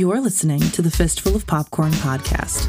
[0.00, 2.64] You're listening to the Fistful of Popcorn podcast.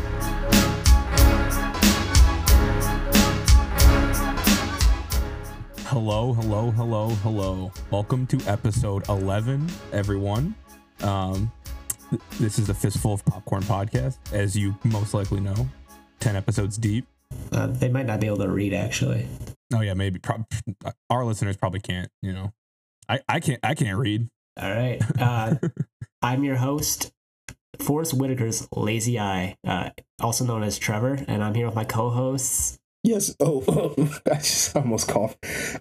[5.86, 7.71] Hello, hello, hello, hello.
[7.89, 10.55] Welcome to episode 11, everyone.
[11.04, 11.49] Um,
[12.09, 15.70] th- this is the Fistful of Popcorn podcast, as you most likely know.
[16.20, 17.07] 10 episodes deep.
[17.54, 19.26] Uh, they might not be able to read actually.
[19.73, 20.20] Oh, yeah, maybe.
[20.20, 20.52] Prob-
[21.09, 22.52] our listeners probably can't, you know.
[23.07, 24.27] I, I can't I can't read.
[24.62, 24.99] All right.
[25.18, 25.55] Uh,
[26.21, 27.12] I'm your host,
[27.81, 29.90] Forest Whitaker's Lazy Eye, uh,
[30.21, 32.80] also known as Trevor, and I'm here with my co-hosts.
[33.04, 33.35] Yes.
[33.40, 33.95] Oh,
[34.31, 35.38] I just almost coughed.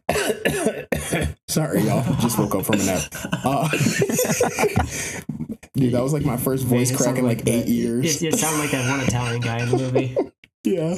[1.49, 2.03] Sorry, y'all.
[2.21, 3.03] Just woke up from a nap.
[3.45, 3.69] Uh,
[5.75, 8.23] dude, that was like my first voice crack in like eight the- years.
[8.23, 10.17] You, you sound like that one Italian guy in the movie.
[10.63, 10.97] Yeah.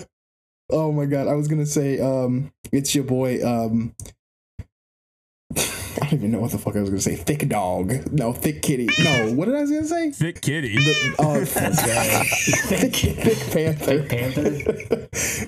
[0.71, 1.29] Oh my god.
[1.29, 3.95] I was gonna say, um, it's your boy, um
[6.01, 7.17] I don't even know what the fuck I was gonna say.
[7.17, 8.13] Thick dog.
[8.13, 8.89] No, thick kitty.
[8.99, 10.11] No, what did I was gonna say?
[10.11, 10.75] Thick kitty.
[10.77, 11.45] The, uh,
[12.67, 14.03] Thick, thick panther.
[14.03, 14.51] Thick Panther.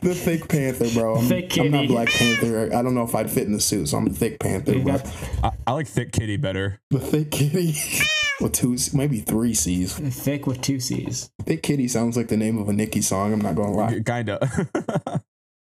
[0.03, 1.17] the thick panther, bro.
[1.17, 1.89] I'm, Thick I'm not.
[1.89, 2.75] Black Panther.
[2.75, 4.79] I don't know if I'd fit in the suit, so I'm a thick panther.
[4.79, 5.07] Got
[5.43, 6.81] I, I like thick kitty better.
[6.91, 7.75] The thick kitty.
[8.41, 9.95] With two, maybe three C's.
[9.97, 11.31] thick with two C's.
[11.45, 13.33] Thick kitty sounds like the name of a Nicki song.
[13.33, 14.01] I'm not gonna lie.
[14.05, 14.41] Kinda.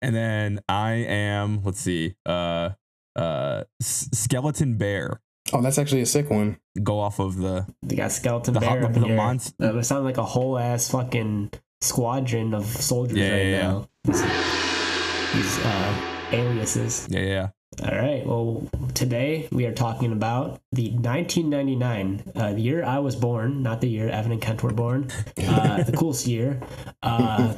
[0.01, 2.71] and then I am, let's see, uh,
[3.17, 5.21] uh, S- Skeleton Bear.
[5.53, 6.59] Oh, that's actually a sick one.
[6.83, 9.55] Go off of the They got skeleton the, bear the, up the monster.
[9.61, 13.89] Uh, it sounds like a whole ass fucking squadron of soldiers Yeah, right yeah, now.
[14.05, 16.01] These uh,
[16.33, 17.09] aliases.
[17.11, 17.49] Yeah, yeah.
[17.85, 18.27] All right.
[18.27, 23.81] Well, today we are talking about the 1999, uh, the year I was born, not
[23.81, 25.11] the year Evan and Kent were born.
[25.51, 26.61] Uh, the coolest year.
[27.03, 27.55] Uh,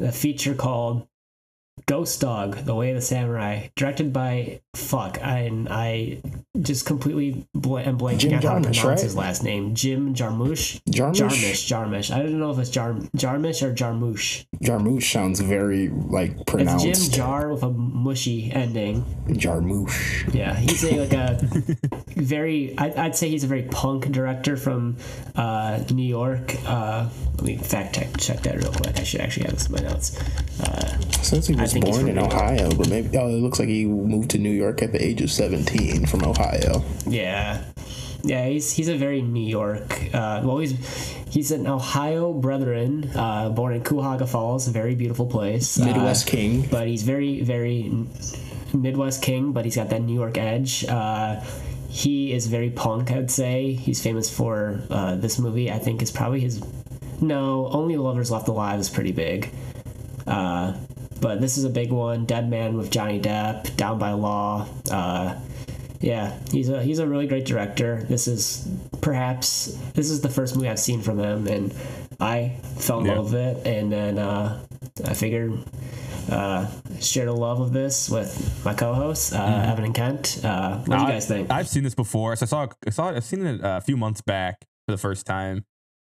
[0.00, 1.06] a feature called
[1.88, 5.18] Ghost Dog: The Way of the Samurai, directed by fuck.
[5.22, 6.20] I I
[6.60, 9.00] just completely bl- am blanking Jim on how to pronounce right?
[9.00, 9.74] his last name.
[9.74, 10.82] Jim Jarmusch.
[10.88, 11.16] Jarmusch.
[11.16, 11.66] Jarmusch.
[11.66, 12.14] Jarmusch.
[12.14, 14.44] I don't know if it's Jar Jarmusch or Jarmusch.
[14.62, 16.84] Jarmusch sounds very like pronounced.
[16.84, 19.04] It's Jim Jar with a mushy ending.
[19.28, 20.34] Jarmusch.
[20.34, 21.38] Yeah, he's a like a
[22.16, 22.76] very.
[22.76, 24.96] I, I'd say he's a very punk director from
[25.36, 26.56] uh, New York.
[26.66, 28.98] Uh, let me fact check check that real quick.
[28.98, 30.18] I should actually have this in my notes.
[30.60, 32.34] Uh, Since he was born in New York.
[32.34, 35.20] Ohio, but maybe oh, it looks like he moved to New York at the age
[35.20, 36.82] of 17 from Ohio.
[37.06, 37.62] yeah,
[38.22, 40.14] yeah, he's he's a very New York.
[40.14, 40.72] Uh, well, he's
[41.30, 45.78] he's an Ohio brethren, uh, born in Cuyahoga Falls, a very beautiful place.
[45.78, 46.62] Midwest Uh, King.
[46.70, 47.90] but he's very very
[48.74, 50.84] Midwest king, but he's got that New York edge.
[50.86, 51.40] Uh,
[51.88, 53.72] he is very punk, I'd say.
[53.72, 55.70] He's famous for uh, this movie.
[55.70, 56.62] I think is probably his.
[57.20, 59.50] No, only lovers left alive is pretty big.
[60.26, 60.74] Uh,
[61.20, 62.26] but this is a big one.
[62.26, 64.66] Dead Man with Johnny Depp, Down by Law.
[66.00, 68.04] Yeah, he's a he's a really great director.
[68.08, 68.68] This is
[69.00, 71.74] perhaps this is the first movie I've seen from him, and
[72.20, 73.14] I fell in Yeah.
[73.16, 73.66] love with it.
[73.66, 74.60] And then uh,
[75.04, 75.58] I figured
[76.30, 76.66] uh,
[77.00, 80.40] share the love of this with my co-hosts uh, Evan and Kent.
[80.44, 81.50] Uh, what do you guys think?
[81.50, 82.36] I've seen this before.
[82.36, 85.26] So I saw, I saw, I've seen it a few months back for the first
[85.26, 85.64] time,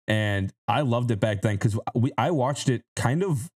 [0.07, 3.49] and I loved it back then because we, I watched it kind of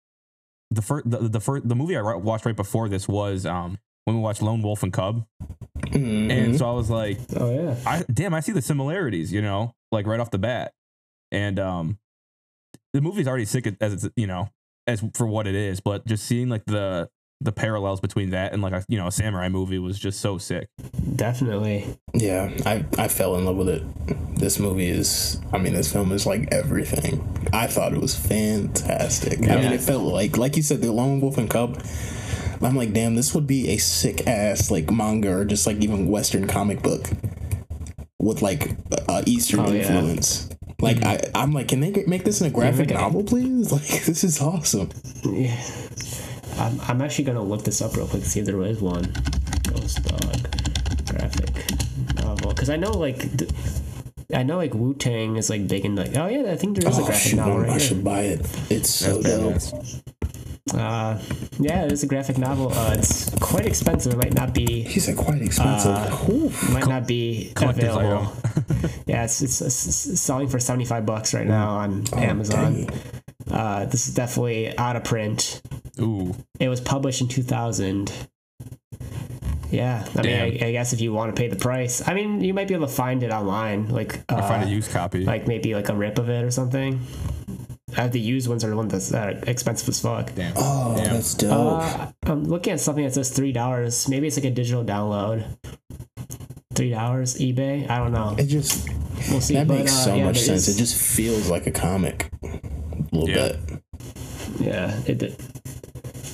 [0.69, 4.16] the first, the, the first, the movie I watched right before this was um when
[4.16, 5.25] we watched Lone Wolf and Cub,
[5.88, 6.31] Mhm.
[6.31, 9.73] and so I was like, oh yeah, I damn, I see the similarities, you know,
[9.91, 10.73] like right off the bat,
[11.31, 12.00] and um,
[12.94, 14.50] the movie's already sick as it's, you know,
[14.88, 17.09] as for what it is, but just seeing like the
[17.44, 20.38] the parallels between that and like a you know a samurai movie was just so
[20.38, 20.68] sick.
[21.16, 21.97] definitely.
[22.13, 23.83] Yeah, I, I fell in love with it.
[24.35, 27.22] This movie is, I mean, this film is like everything.
[27.53, 29.39] I thought it was fantastic.
[29.50, 31.81] I mean, it felt like, like you said, the Lone Wolf and Cub.
[32.63, 36.07] I'm like, damn, this would be a sick ass like manga or just like even
[36.07, 37.07] Western comic book
[38.19, 38.75] with like
[39.09, 39.79] uh, Eastern Oh, yeah.
[39.81, 40.49] influence.
[40.79, 43.71] Like I, I'm like, can they make this in a graphic it- novel, please?
[43.71, 44.89] Like this is awesome.
[45.23, 45.55] Yeah.
[46.57, 49.03] I'm, I'm actually gonna look this up real quick to see if there is one.
[49.63, 50.47] Ghost Dog
[51.07, 52.50] graphic novel.
[52.50, 53.51] Because I know like th-
[54.33, 56.89] I know like Wu Tang is like big and like oh yeah I think there
[56.89, 57.80] is a Oh, graphic shoot, novel I here.
[57.80, 58.39] should buy it.
[58.69, 59.62] It's so dope.
[60.69, 60.75] Badass.
[60.78, 61.19] Uh,
[61.60, 62.72] yeah, it is a graphic novel.
[62.74, 64.13] Uh, it's quite expensive.
[64.13, 66.30] It might not be He said quite expensive.
[66.30, 66.72] Oof.
[66.74, 68.31] might not be available.
[69.08, 72.74] yeah, it's, it's, it's selling for seventy five bucks right now on Oh, Amazon.
[72.86, 72.90] dang.
[73.50, 75.62] Uh, this is definitely out of print.
[76.00, 78.12] Ooh, It was published in 2000.
[79.72, 82.42] Yeah, I mean, I, I guess if you want to pay the price, I mean,
[82.42, 85.24] you might be able to find it online, like uh, find a used copy.
[85.25, 87.00] like maybe like a rip of it or something.
[87.97, 90.33] Uh, the used ones are the ones that's uh, expensive as fuck.
[90.35, 90.53] Damn.
[90.55, 91.13] Oh, Damn.
[91.13, 91.51] that's dope.
[91.83, 94.07] Uh, I'm looking at something that says three dollars.
[94.07, 95.45] Maybe it's like a digital download.
[96.73, 97.89] Three dollars, eBay.
[97.89, 98.35] I don't know.
[98.38, 98.88] it just
[99.29, 99.55] we'll see.
[99.55, 100.67] That But, makes uh, so yeah, much sense.
[100.67, 102.31] is- It just feels like a comic.
[102.43, 102.47] A
[103.11, 103.47] little Yeah.
[103.67, 103.83] bit.
[104.59, 105.39] yeah, it,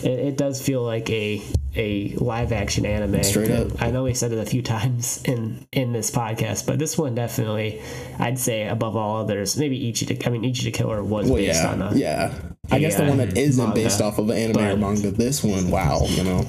[0.04, 1.42] it it does feel like a
[1.76, 3.24] a live action anime.
[3.24, 3.82] Straight up.
[3.82, 7.16] I know we said it a few times in in this podcast, but this one
[7.16, 7.82] definitely,
[8.20, 10.06] I'd say above all others, maybe Ichi.
[10.06, 12.34] The, I mean, Ichi the Killer was Well, based yeah, on a yeah.
[12.70, 13.82] I guess the one that isn't Manga.
[13.82, 15.12] based off of an anime or manga.
[15.12, 16.46] This one, wow, you know.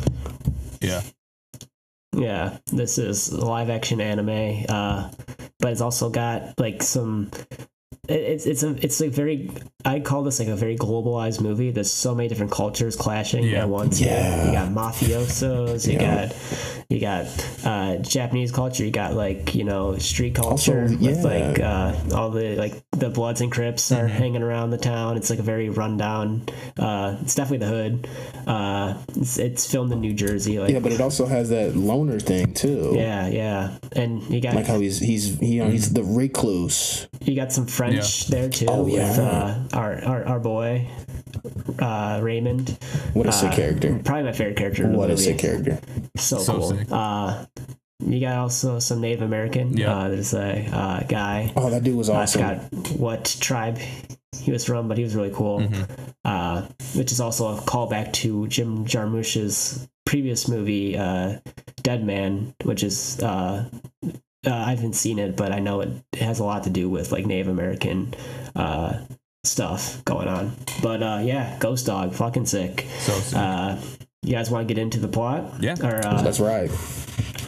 [0.80, 1.02] Yeah.
[2.16, 5.10] Yeah, this is a live action anime, uh,
[5.60, 7.30] but it's also got like some.
[8.08, 9.50] It- It's it's a it's like very
[9.84, 11.70] I call this like a very globalized movie.
[11.70, 13.60] There's so many different cultures clashing Yeah.
[13.62, 14.00] at once.
[14.00, 14.46] Yeah.
[14.46, 15.86] you got mafiosos.
[15.86, 16.26] You Yeah.
[16.28, 16.36] got
[16.90, 17.26] you got
[17.64, 18.84] uh, Japanese culture.
[18.84, 23.10] You got like you know street culture Also, with like uh, all the like the
[23.10, 24.16] Bloods and Crips are Mm-hmm.
[24.18, 25.16] hanging around the town.
[25.16, 26.42] It's like a very rundown.
[26.78, 28.08] Uh, it's definitely the hood.
[28.46, 30.58] Uh, it's, it's filmed in New Jersey.
[30.58, 32.94] Like Yeah, but it also has that loner thing too.
[32.96, 37.06] yeah, yeah, and you got Like how he's he's you know he's the recluse.
[37.20, 37.97] you got some French
[38.28, 39.20] there too Oh, with yeah.
[39.72, 40.88] uh, our, our our boy
[41.78, 42.76] uh, Raymond.
[43.14, 44.00] What a sick Uh, character.
[44.04, 44.84] Probably my favorite character.
[44.84, 45.78] In the What a sick character.
[46.16, 46.70] So, So cool.
[46.70, 46.86] sick.
[46.90, 47.46] Uh,
[48.00, 49.76] you got also some Native American.
[49.76, 49.94] Yeah.
[49.96, 51.52] Uh, there's a uh, guy.
[51.56, 52.42] Oh, that dude was I awesome.
[52.42, 53.78] forgot what tribe
[54.40, 55.60] he was from, but he was really cool.
[55.60, 55.82] Mm-hmm.
[56.24, 56.62] Uh,
[56.94, 61.38] which is also a callback to Jim Jarmusch's previous movie, uh,
[61.82, 63.68] Dead Man, which is uh,
[64.46, 66.88] uh, I haven't seen it, but I know it, it has a lot to do
[66.88, 68.14] with like Native American
[68.54, 69.00] uh,
[69.44, 70.52] stuff going on.
[70.82, 72.86] But uh, yeah, Ghost Dog, fucking sick.
[73.00, 73.38] So sick.
[73.38, 73.76] Uh,
[74.22, 75.54] you guys want to get into the plot?
[75.60, 75.76] Yeah.
[75.82, 76.70] Or uh, That's right.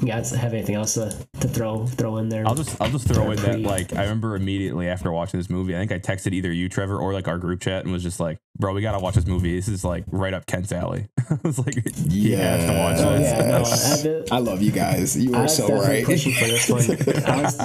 [0.00, 1.10] You guys have anything else to,
[1.40, 2.46] to throw throw in there?
[2.46, 5.74] I'll just I'll just throw in that like I remember immediately after watching this movie,
[5.76, 8.20] I think I texted either you, Trevor, or like our group chat and was just
[8.20, 9.54] like, "Bro, we gotta watch this movie.
[9.56, 11.74] This is like right up Kent's alley." I was like,
[12.10, 14.06] "He has to watch Oh, this." yeah, no, Yes.
[14.06, 15.16] I've I love you guys.
[15.16, 16.04] You I were so right.
[16.04, 16.80] pushing for this one.
[17.26, 17.60] I was,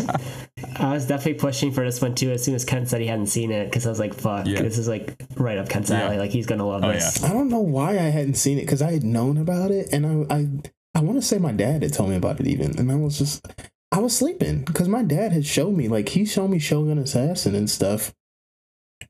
[0.78, 2.31] I was definitely pushing for this one too.
[2.31, 4.62] As soon as Ken said he hadn't seen it, because I was like, "Fuck, Yeah.
[4.62, 6.04] this is like right up Ken's Yeah.
[6.06, 6.18] alley.
[6.18, 8.81] Like he's gonna love Oh, this." I don't know why I hadn't seen it because
[8.81, 10.48] I had known about it, and I I,
[10.95, 13.18] I want to say my dad had told me about it even, and I was
[13.18, 13.45] just
[13.92, 17.53] I was sleeping because my dad had showed me like he showed me Shogun Assassin
[17.53, 18.13] and stuff,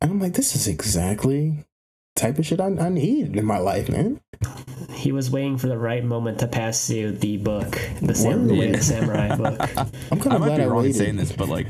[0.02, 1.64] and I'm like, this is exactly
[2.16, 4.20] type of shit I, I need in my life, man.
[4.92, 8.56] He was waiting for the right moment to pass you the book, the, sam- the
[8.58, 9.60] way the samurai book.
[10.12, 11.68] I'm kind I might glad be I wrong in saying this, but like,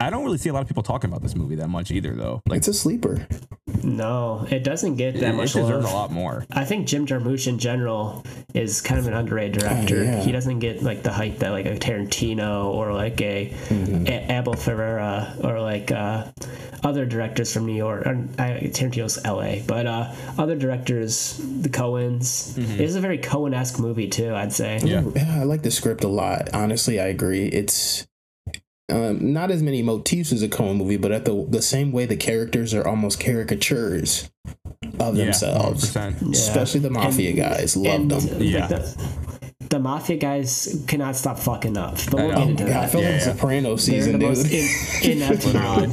[0.00, 2.14] I don't really see a lot of people talking about this movie that much either,
[2.14, 2.40] though.
[2.46, 3.26] Like, It's a sleeper.
[3.82, 5.92] No, it doesn't get it, that it much deserves love.
[5.92, 6.46] a lot more.
[6.52, 8.24] I think Jim Jarmusch in general
[8.54, 10.00] is kind of an underrated director.
[10.00, 10.20] Oh, yeah.
[10.22, 14.06] He doesn't get like the hype that like a Tarantino or like a, Mm-hmm.
[14.06, 16.26] a- Abel Ferrara or like uh,
[16.84, 18.06] other directors from New York.
[18.06, 22.56] Or, I, Tarantino's L.A., but uh, other directors, the Coens.
[22.58, 24.34] It is a very Coen-esque movie too.
[24.34, 24.78] I'd say.
[24.82, 25.16] Mm-hmm.
[25.16, 25.24] Yeah.
[25.24, 26.48] Yeah, I like the script a lot.
[26.54, 27.46] Honestly, I agree.
[27.46, 28.06] It's
[28.90, 32.04] um, not as many motifs as a Coen movie, but at the the same way,
[32.06, 34.30] the characters are almost caricatures
[35.00, 35.94] of Yeah, themselves.
[35.94, 36.22] 100%.
[36.22, 36.28] Yeah.
[36.32, 38.38] Especially the mafia And- guys, loved and, them.
[38.38, 38.66] like, Yeah.
[38.66, 39.06] the,
[39.70, 41.96] the mafia guys cannot stop fucking up.
[42.10, 42.34] But I we'll know.
[42.36, 42.90] get Oh into my god, I that.
[42.92, 43.32] felt Yeah, like yeah.
[43.32, 44.28] Soprano They're season, the dude.
[44.28, 44.50] most
[45.04, 45.90] in, inept mob.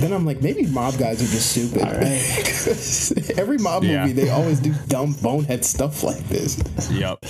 [0.00, 1.82] Then I'm like, maybe mob guys are just stupid.
[1.82, 2.42] right.
[2.44, 4.02] 'Cause every mob Yeah.
[4.06, 6.58] movie, they always do dumb bonehead stuff like this.
[6.90, 7.24] Yep.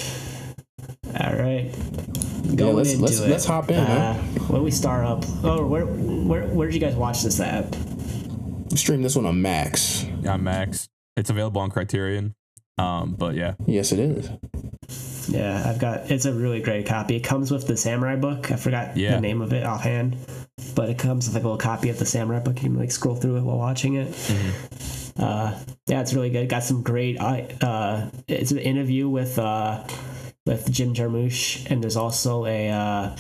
[1.21, 1.71] All right.
[2.45, 3.29] Yeah, Going let's into let's it.
[3.31, 3.77] let's hop in.
[3.79, 4.17] Uh, man.
[4.49, 5.25] where we start up?
[5.43, 7.67] Oh, where where where did you guys watch this at?
[8.75, 10.05] Stream this one on Max.
[10.23, 10.89] Yeah, Max.
[11.17, 12.35] It's available on Criterion.
[12.79, 14.31] Um, but yeah, Yes, it is.
[15.29, 16.11] Yeah, I've got.
[16.11, 17.17] It's a really great copy.
[17.17, 18.51] It comes with the samurai book.
[18.53, 19.17] I forgot Yeah.
[19.17, 20.17] the name of it offhand,
[20.79, 22.63] but it comes with like a little copy of the samurai book.
[22.63, 24.07] You can like scroll through it while watching it.
[24.13, 25.21] Mm-hmm.
[25.21, 25.59] Uh,
[25.89, 26.49] yeah, it's really good.
[26.49, 27.19] Got some great.
[27.21, 29.85] Uh, it's an interview with uh,
[30.47, 32.71] with Jim Jarmusch, and there's also a.
[32.71, 33.17] Uh,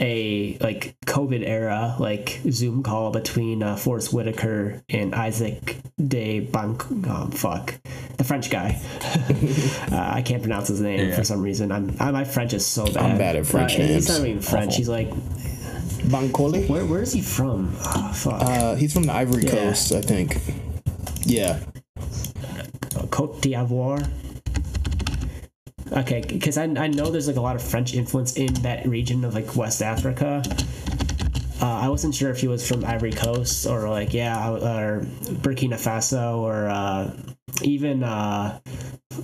[0.00, 6.82] a like COVID era like Zoom call between uh, Forest Whitaker and Isaac de Banc.
[6.90, 7.74] Um, fuck,
[8.16, 8.80] the French guy.
[9.92, 11.14] uh, I can't pronounce his name Yeah.
[11.14, 11.70] for some reason.
[11.70, 12.96] I'm I, my French is so bad.
[12.96, 14.70] I'm bad at French Uh, He's not even French.
[14.72, 14.76] Awful.
[14.78, 15.08] He's like
[16.08, 16.68] Bankolé?
[16.68, 17.74] where where is he from?
[17.84, 19.50] Oh, fuck, Uh, he's from the Ivory Yeah.
[19.50, 20.38] Coast, I think.
[21.24, 21.58] Yeah.
[23.10, 24.08] Cote d'Ivoire.
[25.92, 29.24] Okay, because I, I know there's like a lot of French influence in that region
[29.24, 30.42] of like West Africa.
[31.60, 35.02] Uh, I wasn't sure if he was from Ivory Coast or like yeah, or
[35.44, 37.10] Burkina Faso or uh,
[37.60, 38.60] even uh,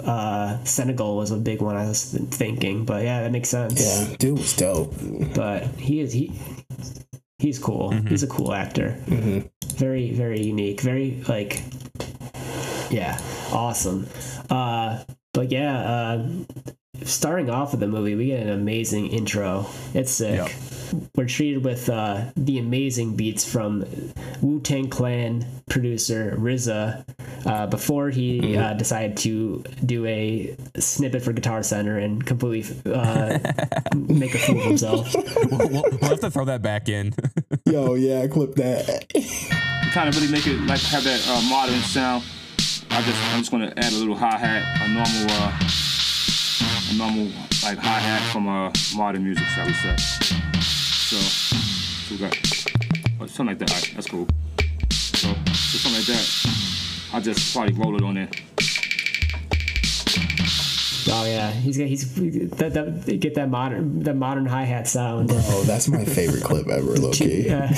[0.04, 1.76] uh, Senegal was a big one.
[1.76, 3.80] I was thinking, but yeah, that makes sense.
[3.80, 4.16] Yeah.
[4.18, 4.94] Dude was dope.
[5.35, 6.38] But he is he.
[7.38, 7.92] He's cool.
[7.92, 8.97] He's a cool actor.
[9.76, 10.80] Very very unique.
[10.80, 11.62] Very like.
[12.90, 13.20] Yeah,
[13.52, 14.06] awesome.
[14.50, 15.04] Uh,
[15.35, 16.28] but yeah, uh,
[17.04, 19.66] starting off with the movie, we get an amazing intro.
[19.94, 20.36] It's sick.
[20.36, 20.50] Yep.
[21.14, 23.84] We're treated with uh, the amazing beats from
[24.40, 27.04] Wu Tang Clan producer RZA
[27.46, 33.38] uh, before he uh, decided to do a snippet for Guitar Center and completely uh,
[33.96, 35.14] make a fool of himself.
[35.50, 37.12] we'll, we'll, we'll have to throw that back in.
[37.66, 39.06] Yo, yeah, clip that.
[39.92, 42.24] kind of really make it like have that uh, modern sound.
[42.90, 45.88] I just I'm just gonna add a little hi hat, a normal uh, a
[46.97, 47.26] normal
[47.62, 49.97] like hi hat from uh, modern music, shall we say?
[50.61, 52.37] So, so we got
[53.21, 53.71] oh, something like that.
[53.71, 54.26] All right, that's cool.
[54.90, 57.14] So, so something like that.
[57.14, 58.28] I just probably roll it on there.
[61.11, 62.14] Oh yeah, he's got he's
[62.57, 65.30] that, that get that modern the modern hi hat sound.
[65.33, 67.49] Oh, that's my favorite clip ever, low key.
[67.49, 67.68] Uh,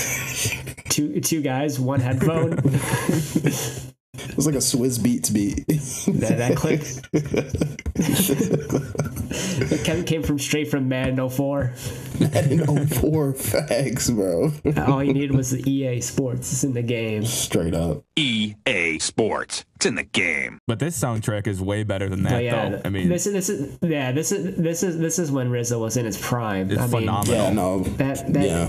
[0.88, 2.58] two two guys, one headphone.
[4.28, 5.66] It was like a Swizz Beatz beat.
[6.20, 6.80] that, that clip.
[9.72, 11.72] it came, came from straight from Madden 04.
[12.20, 14.52] Madden 04 facts, bro.
[14.86, 16.52] All you needed was the EA Sports.
[16.52, 17.24] It's in the game.
[17.24, 18.04] Straight up.
[18.16, 19.64] EA Sports.
[19.76, 20.58] It's in the game.
[20.66, 22.82] But this soundtrack is way better than that, But yeah, though.
[22.84, 25.80] I mean, this is this is yeah this is this is this is when RZA
[25.80, 26.70] was in his prime.
[26.70, 27.34] it's I mean, phenomenal.
[27.34, 27.80] Yeah, no.
[27.80, 28.68] that that Yeah.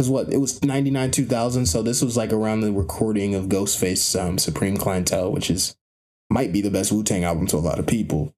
[0.00, 0.32] Because what?
[0.32, 1.66] It was 99, 2000.
[1.66, 5.76] So this was like around the recording of Ghostface um, Supreme Clientele, which is
[6.30, 8.34] might be the best Wu Tang album to a lot of people.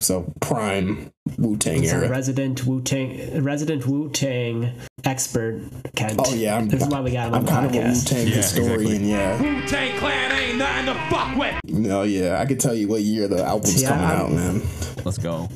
[0.00, 2.08] So prime Wu Tang He's a era.
[2.08, 4.72] resident Wu Tang resident Wu Tang
[5.04, 5.62] expert.
[5.96, 6.20] Kent.
[6.22, 7.78] Oh yeah, I'm, this is why we got him on I'm the kind of a
[7.88, 9.04] Wu Tang Yeah, historian.
[9.08, 9.40] Yeah.
[9.40, 11.54] Wu-Tang Clan ain't nothing to fuck with.
[11.64, 14.32] No, yeah, I could tell you what year the album's See, I- coming I'm- out,
[14.32, 14.62] man.
[15.04, 15.48] Let's go.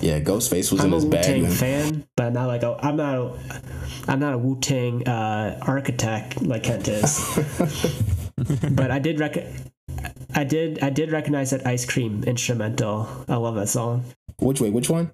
[0.00, 1.52] Yeah, Ghostface was I'm in a his Wu bag, Tang man.
[1.52, 3.32] fan, but not like a, I'm not a
[4.08, 7.38] I'm not a Wu Tang uh, architect like Kent is.
[8.72, 9.46] but I did rec-
[10.34, 13.08] I did I did recognize that ice cream instrumental.
[13.28, 14.04] I love that song.
[14.38, 14.70] Which way?
[14.70, 15.12] Which one?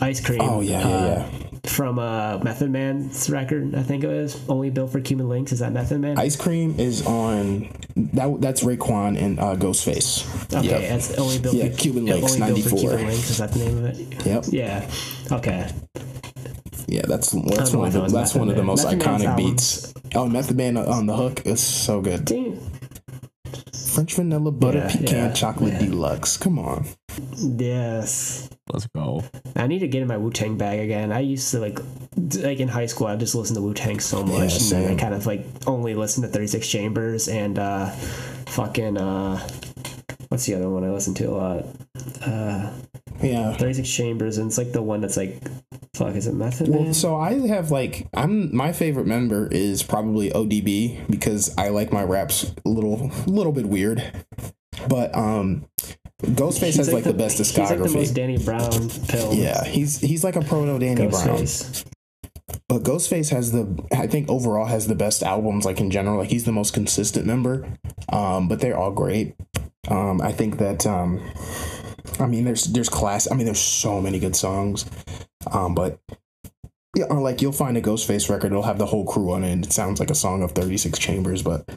[0.00, 0.40] Ice cream.
[0.40, 1.48] Oh yeah, yeah, uh, yeah.
[1.64, 5.52] From uh, Method Man's record, I think it was only built for Cuban Linx.
[5.52, 6.18] Is that Method Man?
[6.18, 8.40] Ice Cream is on that.
[8.40, 10.24] That's Raekwon and uh, Ghostface.
[10.54, 10.80] okay, Yep.
[10.98, 12.78] it's only built Yeah, for Cuban Linx, only built for 94.
[12.78, 13.30] Cuban Linx.
[13.30, 14.26] Is that the name of it?
[14.26, 14.44] Yep.
[14.48, 14.90] Yeah.
[15.32, 15.70] Okay.
[16.86, 19.92] Yeah, that's that's one of the that's Method one of the most Method iconic beats.
[20.14, 22.30] Oh, Method Man on the hook is so good.
[23.72, 26.36] French vanilla butter Yeah, pecan yeah, chocolate deluxe.
[26.36, 26.86] Come on.
[27.38, 28.48] yes.
[28.72, 29.22] Let's go.
[29.56, 31.12] I need to get in my Wu Tang bag again.
[31.12, 31.78] I used to like,
[32.16, 34.92] like in high school, I just listened to Wu Tang so much, Yeah, and then
[34.92, 37.90] I kind of like only listened to Thirty Six Chambers and uh,
[38.46, 39.46] fucking uh,
[40.34, 41.64] what's the other one I listen to a lot?
[42.26, 42.72] Uh,
[43.22, 43.56] Yeah.
[43.56, 45.40] Thirty Six Chambers, and it's like the one that's like,
[45.94, 46.86] fuck, is it Method Man?
[46.86, 51.92] Well, so I have like I'm my favorite member is probably ODB because I like
[51.92, 54.02] my raps a little little bit weird.
[54.88, 55.66] But um
[56.22, 57.60] Ghostface has like, the, best discography.
[57.60, 58.14] He's like the most.
[58.14, 59.34] Danny Brown pill.
[59.34, 61.28] yeah, he's he's like a proto Danny Brown.
[61.28, 61.84] Ghostface.
[62.68, 66.18] But Ghostface has the I think overall has the best albums like in general.
[66.18, 67.68] Like he's the most consistent member.
[68.08, 69.36] Um, but they're all great.
[69.88, 71.20] Um, I think that um,
[72.20, 73.30] I mean there's there's class.
[73.30, 74.84] I mean there's so many good songs.
[75.50, 75.98] Um, but
[76.96, 78.52] yeah, or like you'll find a Ghostface record.
[78.52, 79.52] It'll have the whole crew on it.
[79.52, 81.42] and It sounds like a song of Thirty Six Chambers.
[81.42, 81.68] But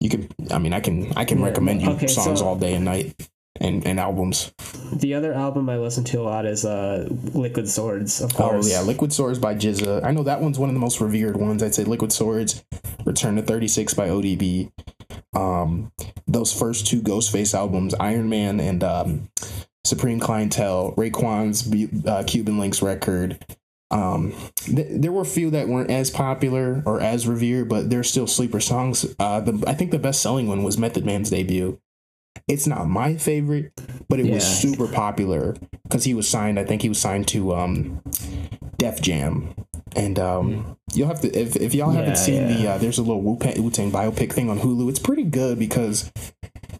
[0.00, 0.28] you can.
[0.50, 2.84] I mean I can I can Yeah, recommend you okay, songs so- all day and
[2.84, 3.14] night.
[3.60, 4.52] And, and albums.
[4.92, 8.48] The other album I listen to a lot is uh, Liquid Swords, of course.
[8.48, 8.70] Oh course.
[8.70, 10.02] yeah, Liquid Swords by GZA.
[10.02, 11.62] I know that one's one of the most revered ones.
[11.62, 12.64] I'd say Liquid Swords,
[13.04, 14.70] Return to 36 by ODB.
[15.34, 15.92] Um,
[16.26, 19.28] those first two Ghostface albums, Iron Man and um,
[19.84, 23.44] Supreme Clientele, Raekwon's uh, Cuban Linx record.
[23.92, 28.04] Um, th- there were a few that weren't as popular or as revered, but they're
[28.04, 29.14] still sleeper songs.
[29.18, 31.80] Uh, the, I think the best selling one was Method Man's debut.
[32.46, 33.72] It's not my favorite,
[34.08, 36.58] but it was super popular because he was signed.
[36.58, 38.02] I think he was signed to um,
[38.78, 39.54] Def Jam,
[39.96, 43.02] and um, you'll have to if, if y'all haven't Yeah, seen the uh, there's a
[43.02, 43.36] little Wu
[43.70, 44.88] Tang biopic thing on Hulu.
[44.88, 46.10] It's pretty good because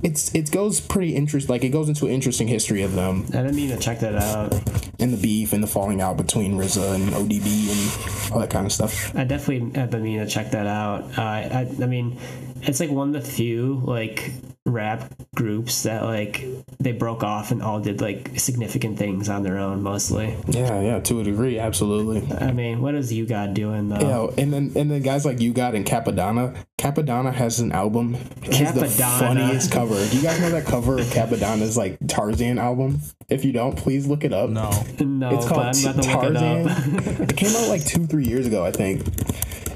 [0.02, 3.42] it's it goes pretty interest like it goes into an interesting history of them I
[3.42, 4.52] didn't mean to check that out.
[4.98, 8.64] and the beef and the falling out between RZA and ODB and all that kind
[8.64, 9.14] of stuff.
[9.14, 11.02] I definitely have been meaning to check that out.
[11.18, 12.18] Uh, I, I mean,
[12.62, 14.32] it's like one of the few like
[14.66, 16.44] rap groups that like
[16.78, 20.36] they broke off and all did like significant things on their own mostly.
[20.48, 22.30] Yeah, yeah, to a degree, absolutely.
[22.36, 24.00] I mean, what is you got doing though?
[24.36, 26.56] Yeah, and then and then guys like you got and Cappadonna.
[26.78, 28.16] Cappadonna has an album.
[28.42, 29.94] It the funniest cover.
[30.08, 33.00] Do you guys know that cover of Cappadonna's like Tarzan album?
[33.28, 34.50] If you don't, please look it up.
[34.50, 34.70] No.
[34.98, 36.66] No, it's but called I'm about to look Tarzan.
[36.66, 37.20] it up.
[37.30, 39.02] it came out like two, three years ago, I think.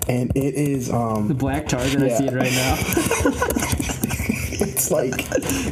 [0.08, 2.74] And it is um the Black Tarzan, I see it right now.
[4.66, 5.14] it's like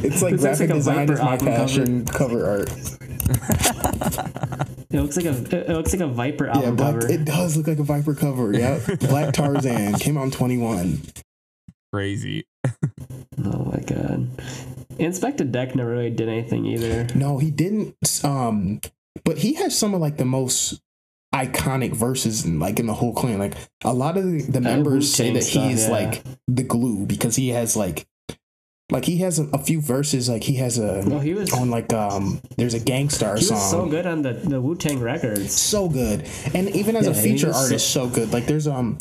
[0.03, 2.39] it's like This looks graphic like a design is Viper my album cover.
[2.39, 2.45] cover.
[2.49, 2.69] art.
[4.93, 7.11] It looks like a it looks like a Viper Yeah, album Black, cover.
[7.11, 8.53] it does look like a Viper cover.
[8.53, 11.01] Yeah, Black Tarzan came out in 21.
[11.91, 12.45] Crazy.
[13.43, 14.29] oh my god.
[14.99, 17.07] Inspectah Deck never really did anything either.
[17.15, 17.95] No, he didn't.
[18.23, 18.81] Um,
[19.25, 20.79] but he has some of like the most
[21.33, 23.39] iconic verses in like in the whole clan.
[23.39, 25.91] Like a lot of the, the members say that stuff, he's yeah.
[25.91, 28.05] like the glue because he has like
[28.91, 31.69] like he has a, a few verses like he has a Well, he was on
[31.71, 34.75] like um there's a Gang Starr he song was so good on the the Wu
[34.75, 35.53] Tang records.
[35.53, 38.45] so good and even as a Yeah, he feature was so- artist so good like
[38.45, 38.97] there's um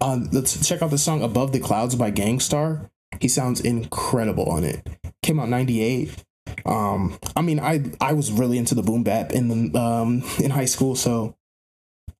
[0.00, 2.90] um let's check out the song above the clouds by Gang Starr
[3.20, 4.86] he sounds incredible on it
[5.22, 6.22] came out 98
[6.66, 10.50] um i mean i i was really into the boom bap in the um in
[10.50, 11.34] high school so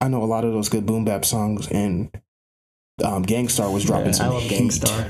[0.04, 2.10] i know a lot of those good boom bap songs and
[3.02, 4.50] um Gang Starr was dropping Yeah, I some love heat.
[4.50, 5.06] Gang Starr.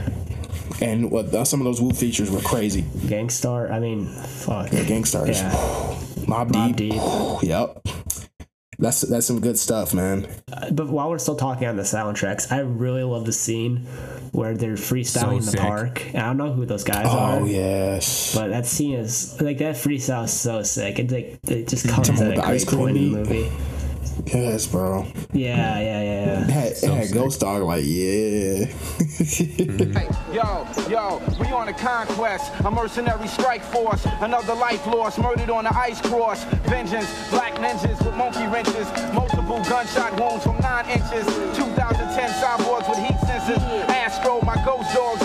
[0.81, 3.71] and what uh, some of those woo features were crazy Gang Starr.
[3.71, 4.73] I mean, fuck.
[4.73, 5.53] yeah Gang Starr Yeah.
[6.27, 7.49] mob Mobb deep, Deep.
[7.51, 7.83] yep
[8.79, 10.27] that's that's some good stuff man
[10.73, 13.87] But while we're still talking on the soundtracks, I really love the scene
[14.33, 15.61] where they're freestyling in the sick.
[15.61, 16.03] park.
[16.15, 17.41] I don't know who those guys oh are.
[17.41, 20.99] Oh yes But that scene is like that freestyle is so sick.
[20.99, 23.19] It's like it just comes Talking at about a great ice cream point in the
[23.19, 23.53] movie.
[24.26, 25.06] Yes, bro.
[25.33, 26.44] Yeah, yeah, yeah, yeah.
[26.44, 27.12] It had, it had.
[27.12, 28.66] Ghost Dog like, yeah.
[29.25, 35.50] Hey, yo, yo, we on a conquest, a mercenary strike force, another life lost, murdered
[35.50, 36.44] on the ice cross.
[36.66, 41.25] Vengeance, black ninjas with monkey wrenches, multiple gunshot wounds from nine inches.
[41.56, 45.24] 2010 cyborgs with heat sensors, Astro, my ghost dogs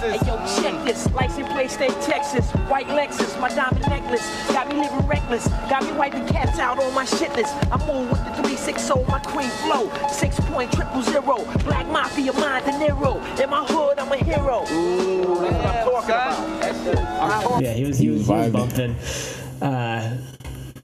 [0.00, 0.22] that climb fences.
[0.22, 1.12] Hey yo, check this.
[1.12, 2.50] License plate state Texas.
[2.68, 4.26] White Lexus, my diamond necklace.
[4.48, 5.48] Got me living reckless.
[5.68, 7.54] Got me wiping cats out on my shit list.
[7.72, 9.90] I move with the 360, my queen flow.
[10.08, 11.44] Six point triple zero.
[11.64, 13.18] Black mafia, mind De Niro.
[13.40, 14.64] In my hood, I'm a hero.
[14.70, 16.60] Ooh, that's what I'm talking about.
[16.60, 17.64] That's it.
[17.64, 18.96] Yeah, he was he He was, was he was bumping.
[19.60, 20.16] Uh,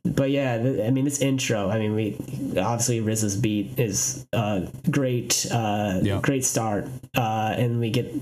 [0.04, 1.69] but yeah, th- I mean this intro.
[1.71, 2.17] I mean we
[2.58, 6.21] obviously Riz's beat is uh, great, uh, Yeah.
[6.21, 6.86] great start,
[7.17, 8.12] uh, and we get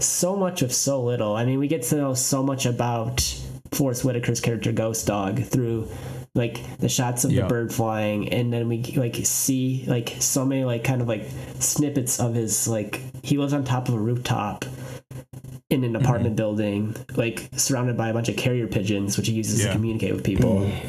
[0.00, 1.34] so much of so little.
[1.36, 3.20] I mean we get to know so much about
[3.72, 5.88] Forest Whitaker's character Ghost Dog through
[6.36, 7.42] like the shots of Yeah.
[7.42, 11.26] the bird flying, and then we like see like so many like kind of like
[11.58, 14.64] snippets of his like he lives on top of a rooftop
[15.70, 19.62] in an apartment building, like surrounded by a bunch of carrier pigeons, which he uses
[19.64, 20.70] to communicate with people.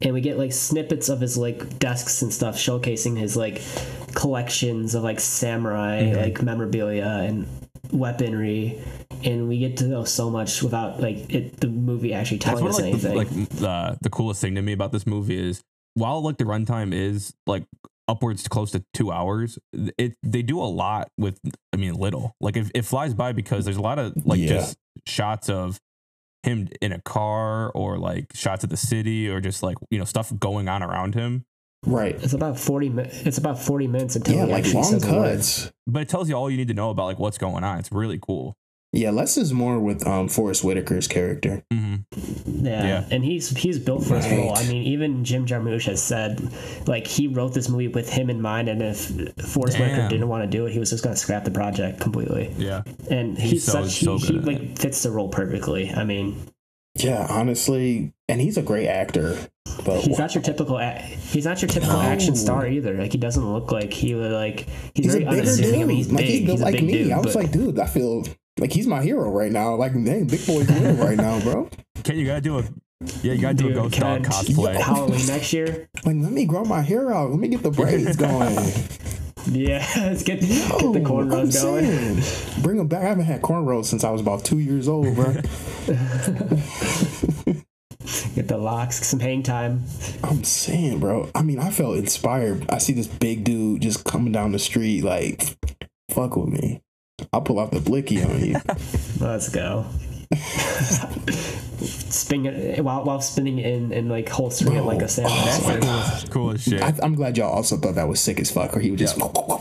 [0.00, 3.62] And we get like snippets of his like desks and stuff showcasing his like
[4.14, 6.16] collections of like samurai mm-hmm.
[6.16, 7.46] like memorabilia and
[7.92, 8.80] weaponry.
[9.24, 12.64] And we get to know so much without like it the movie actually That's telling
[12.64, 13.16] what us like the, anything.
[13.16, 15.62] like the the coolest thing to me about this movie is
[15.94, 17.64] while like the runtime is like
[18.08, 19.58] upwards to close to two hours,
[19.96, 21.38] it they do a lot with
[21.72, 22.34] I mean little.
[22.40, 24.48] Like it, it flies by because there's a lot of like Yeah.
[24.48, 24.76] just
[25.06, 25.78] shots of
[26.42, 30.04] him in a car or like shots of the city or just like you know
[30.04, 31.44] stuff going on around him.
[31.86, 32.14] right.
[32.22, 32.88] it's about forty.
[32.88, 35.36] mi- It's about forty minutes until Yeah, like long says a word.
[35.36, 35.72] cuts.
[35.86, 37.78] But it tells you all you need to know about like what's going on.
[37.78, 38.56] It's really cool.
[38.94, 41.64] Yeah, less is more with um Forest Whitaker's character.
[41.72, 41.94] hmm
[42.46, 42.84] Yeah.
[42.86, 43.04] Yeah.
[43.10, 44.52] and he's he's built for his role.
[44.56, 46.40] I mean, even Jim Jarmusch has said,
[46.86, 49.06] like he wrote this movie with him in mind, and if
[49.48, 52.00] Forest Whitaker didn't want to do it, he was just going to scrap the project
[52.00, 52.52] completely.
[52.58, 52.82] Yeah.
[53.10, 55.90] And He's he's, so- such so he, he at like fits the role perfectly.
[55.90, 56.36] I mean,
[56.94, 59.38] Yeah, honestly, and he's a great actor.
[59.86, 62.02] But he's not your typical a- he's not your typical No.
[62.02, 62.92] action star either.
[62.98, 65.72] Like he doesn't look like he would like he's, he's a very bigger unassuming.
[65.72, 65.80] dude.
[65.82, 66.28] I mean, he's like big.
[66.28, 66.92] he's built he's a like big me.
[66.92, 67.12] dude.
[67.12, 68.24] I was but- like, dude, I feel
[68.58, 69.74] like he's my hero right now.
[69.74, 71.68] Like, dang, big boy's real right now, bro.
[72.04, 72.64] Ken, you gotta do a
[73.22, 74.76] yeah, you gotta do Dude, a ghost dog Ken, cosplay.
[74.80, 75.88] Halloween next year.
[76.04, 77.30] Like, let me grow my hair out.
[77.30, 78.56] Let me get the braids going.
[79.46, 81.84] Yeah, let's get, get Oh, the I'm cornrows going.
[81.84, 83.02] saying, bring them back.
[83.02, 85.34] I haven't had cornrows since I was about two years old, bro.
[88.34, 89.84] Get the locks, some hang time.
[90.24, 91.30] I'm saying, bro.
[91.34, 92.68] I mean, I felt inspired.
[92.68, 95.56] I see this big dude just coming down the street, like,
[96.10, 96.80] fuck with me.
[97.32, 98.56] I'll pull out the blicky on you.
[99.20, 99.86] Let's go.
[101.82, 105.62] Spin it while while spinning it in and like holstering it like a samurai That's
[105.64, 105.82] sword.
[105.82, 106.82] cool as, cool as shit.
[106.82, 109.18] I, I'm glad y'all also thought that was sick as fuck, or he would just.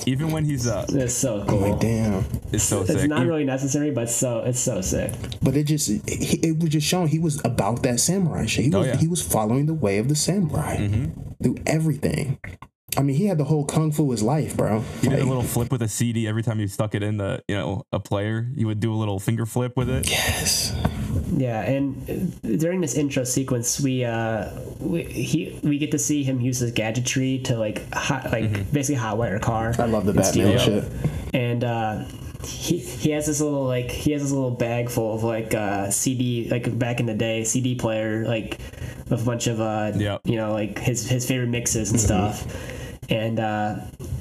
[0.07, 1.59] Even when he's uh, It's so cool.
[1.71, 2.23] Like, damn.
[2.51, 3.09] it's so It's sick.
[3.09, 5.11] not really necessary, but so it's so sick.
[5.41, 8.65] But it just it, it was just showing he was about that samurai shit.
[8.65, 8.95] He Oh, yeah.
[8.97, 10.87] he was following the way of the samurai
[11.41, 12.39] through everything.
[12.97, 14.81] I mean, he had the whole kung fu his life, bro.
[15.01, 17.41] He did a little flip with a CD every time you stuck it in the,
[17.47, 18.49] you know, a player.
[18.53, 20.09] You would do a little finger flip with it.
[20.09, 20.75] yes,
[21.31, 22.09] Yeah, and
[22.43, 24.49] uh, during this intro sequence, we uh
[24.79, 29.01] we he we get to see him use his gadgetry to like hot, like basically
[29.01, 29.73] hotwire a car.
[29.79, 30.83] I love the and steal Batman it.
[30.83, 31.11] shit.
[31.33, 32.03] And uh,
[32.43, 35.89] he, he has this little like he has this little bag full of like uh
[35.91, 38.57] CD like back in the day CD player like
[39.09, 40.21] with a bunch of uh Yep.
[40.25, 42.45] you know like his his favorite mixes and stuff
[43.11, 43.75] and uh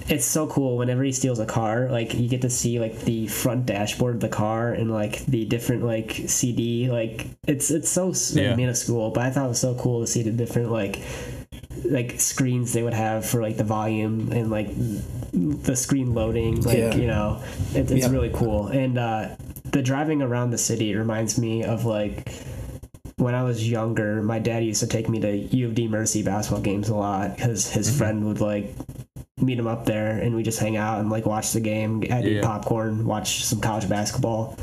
[0.08, 3.26] it's so cool whenever he steals a car like you get to see like the
[3.28, 8.12] front dashboard of the car and like the different like CD like it's it's so
[8.38, 8.56] Yeah.
[8.56, 11.00] minuscule but I thought it was so cool to see the different like
[11.84, 14.68] like screens they would have for like the volume and like
[15.32, 16.94] the screen loading like Yeah.
[16.96, 17.40] you know
[17.74, 18.10] it, it's Yeah.
[18.10, 19.28] really cool and uh
[19.70, 22.32] the driving around the city reminds me of like
[23.20, 26.22] when I was younger, my dad used to take me to U of D Mercy
[26.22, 27.98] basketball games a lot because his mm-hmm.
[27.98, 28.74] friend would like
[29.38, 32.24] meet him up there and we just hang out and like watch the game, I'd
[32.24, 32.42] eat Yeah.
[32.42, 34.56] popcorn, watch some college basketball.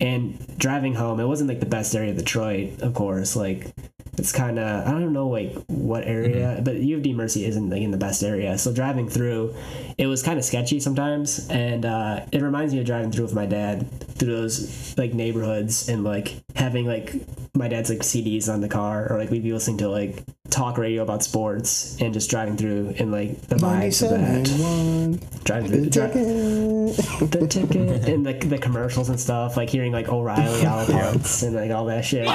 [0.00, 3.34] And driving home, it wasn't like the best area of Detroit, of course.
[3.34, 3.72] Like
[4.18, 7.70] it's kind of I don't know like what area, but U of D Mercy isn't
[7.70, 8.56] like in the best area.
[8.58, 9.54] So driving through,
[9.98, 13.34] it was kind of sketchy sometimes, and uh, it reminds me of driving through with
[13.34, 17.14] my dad through those like neighborhoods and like having like
[17.54, 20.78] my dad's like CDs on the car, or like we'd be listening to like talk
[20.78, 25.44] radio about sports and just driving through and like the vibes of that.
[25.44, 26.12] Driving through, one.
[26.12, 27.76] dri- the ticket
[28.08, 31.86] and the, the commercials and stuff, like hearing like O'Reilly Auto Parts and like all
[31.86, 32.26] that shit.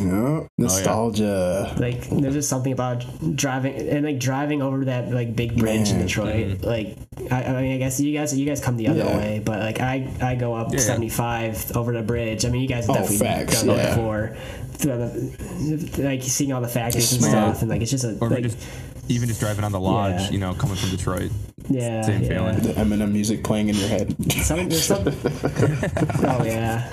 [0.00, 0.46] Oh, oh, yeah.
[0.64, 1.74] Nostalgia.
[1.78, 3.04] Like there's just something about
[3.36, 6.06] driving and like driving over that like big bridge in Man.
[6.06, 6.62] Detroit.
[6.62, 6.96] Like
[7.30, 9.16] I, I mean, I guess you guys you guys come the other Yeah.
[9.16, 10.78] way, but like I I go up Yeah.
[10.80, 12.44] 75 over the bridge.
[12.44, 14.36] I mean, you guys have Oh, definitely facts, done that before.
[14.78, 18.44] The, like seeing all the factories and stuff, and like it's just a Or like,
[18.44, 18.58] just
[19.08, 20.30] even just driving on the lodge, Yeah.
[20.30, 21.30] you know, coming from Detroit.
[21.68, 22.28] yeah, same yeah.
[22.28, 22.56] feeling.
[22.60, 24.14] The Eminem music playing in your head.
[24.32, 25.12] Something, there's something.
[26.26, 26.90] oh yeah.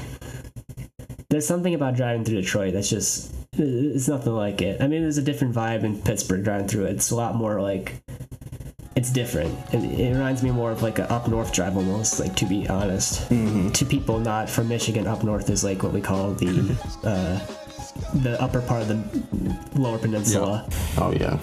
[1.30, 4.82] There's something about driving through Detroit that's just it's nothing like it.
[4.82, 6.92] I mean, there's a different vibe in Pittsburgh driving through it.
[6.92, 8.02] It's a lot more like
[8.96, 9.54] it's different.
[9.74, 12.20] It, it reminds me more of like an up north drive almost.
[12.22, 16.00] Like to be honest, to people not from Michigan, up north is like what we
[16.00, 16.48] call the
[17.04, 17.40] uh,
[18.20, 20.66] the upper part of the lower peninsula.
[20.98, 21.38] Oh yeah.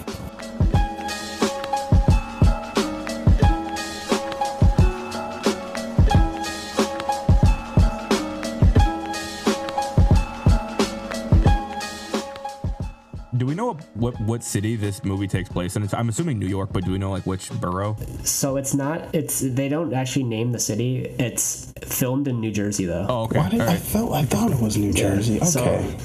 [13.95, 15.83] What what city this movie takes place in?
[15.83, 17.95] It's, I'm assuming New York, but do we know like which borough?
[18.23, 19.13] So it's not.
[19.13, 21.05] It's they don't actually name the city.
[21.19, 23.05] It's filmed in New Jersey though.
[23.07, 23.39] Oh, okay.
[23.39, 25.39] Why did All I felt I thought it was New Jersey.
[25.39, 25.97] so- Okay.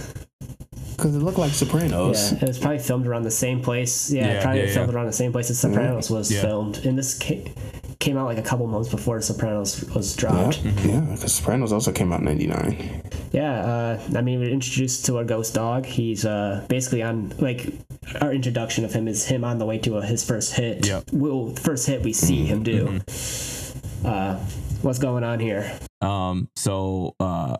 [0.96, 2.32] Because it looked like Sopranos.
[2.32, 4.10] Yeah, it was probably filmed around the same place.
[4.12, 4.96] Yeah, Yeah, probably yeah, filmed yeah.
[4.96, 6.14] around the same place as Sopranos mm-hmm.
[6.14, 6.42] was Yeah.
[6.42, 6.84] filmed.
[6.84, 7.54] In this came,
[8.00, 10.62] came out like a couple months before Sopranos was Yeah, dropped.
[10.64, 13.02] yeah, because Sopranos also came out in '99.
[13.32, 15.86] Yeah, uh, I mean, we're introduced to our ghost dog.
[15.86, 17.66] He's uh, basically on like
[18.20, 20.86] our introduction of him is him on the way to uh his first hit.
[20.86, 21.04] Yep.
[21.12, 22.86] Well, first hit we see him do.
[22.86, 24.06] Mm-hmm.
[24.06, 24.34] Uh,
[24.82, 25.78] what's going on here?
[26.00, 27.56] Um, so uh,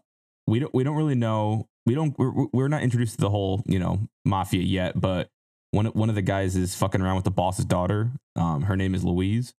[0.46, 1.68] we don't we don't really know.
[1.87, 2.18] We don't.
[2.18, 4.98] We're, we're not introduced to the whole you know mafia yet.
[5.00, 5.29] But
[5.72, 8.11] one of- one of the guys is fucking around with the boss's daughter.
[8.37, 9.55] Um, her name is Louise,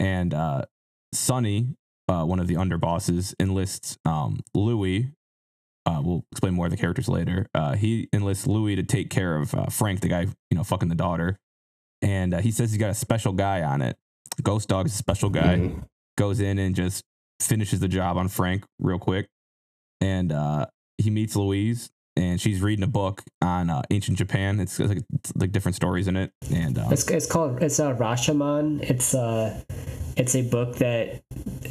[0.00, 0.62] and uh,
[1.14, 1.74] Sonny,
[2.08, 5.10] uh, one of the underbosses, enlists um Louis.
[5.86, 7.46] Uh, we'll explain more of the characters later.
[7.54, 10.88] Uh, he enlists Louis to take care of uh, Frank, the guy you know fucking
[10.90, 11.36] the daughter,
[12.02, 13.96] and uh, he says he's got a special guy on it.
[14.42, 15.84] Ghost Dog is a special guy Mhm.
[16.16, 17.04] goes in and just
[17.40, 19.28] finishes the job on Frank real quick.
[20.00, 20.66] And uh,
[20.98, 24.60] he meets Louise, and she's reading a book on uh, ancient Japan.
[24.60, 26.32] It's like, it's like different stories in it.
[26.52, 28.82] And uh, It's, it's called it's a Rashomon.
[28.82, 29.60] It's uh
[30.16, 31.22] it's a book that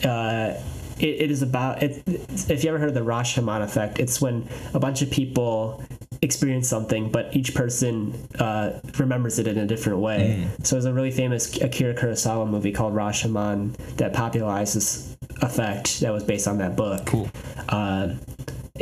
[0.04, 0.54] uh
[1.00, 2.02] it, it is about it.
[2.50, 5.84] If you ever heard of the Rashomon effect, it's when a bunch of people
[6.24, 10.48] experience something, but each person uh, remembers it in a different way.
[10.64, 16.12] So there's a really famous Akira Kurosawa movie called Rashomon that popularized this effect that
[16.12, 17.06] was based on that book.
[17.06, 17.30] Cool.
[17.70, 18.16] Uh,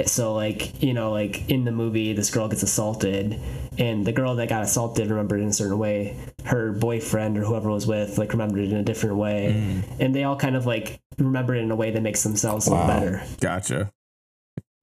[0.05, 3.39] so like you know like in the movie this girl gets assaulted
[3.77, 7.69] and the girl that got assaulted remembered in a certain way her boyfriend or whoever
[7.69, 10.99] was with like remembered it in a different way and they all kind of like
[11.17, 13.91] remember it in a way that makes themselves look better gotcha.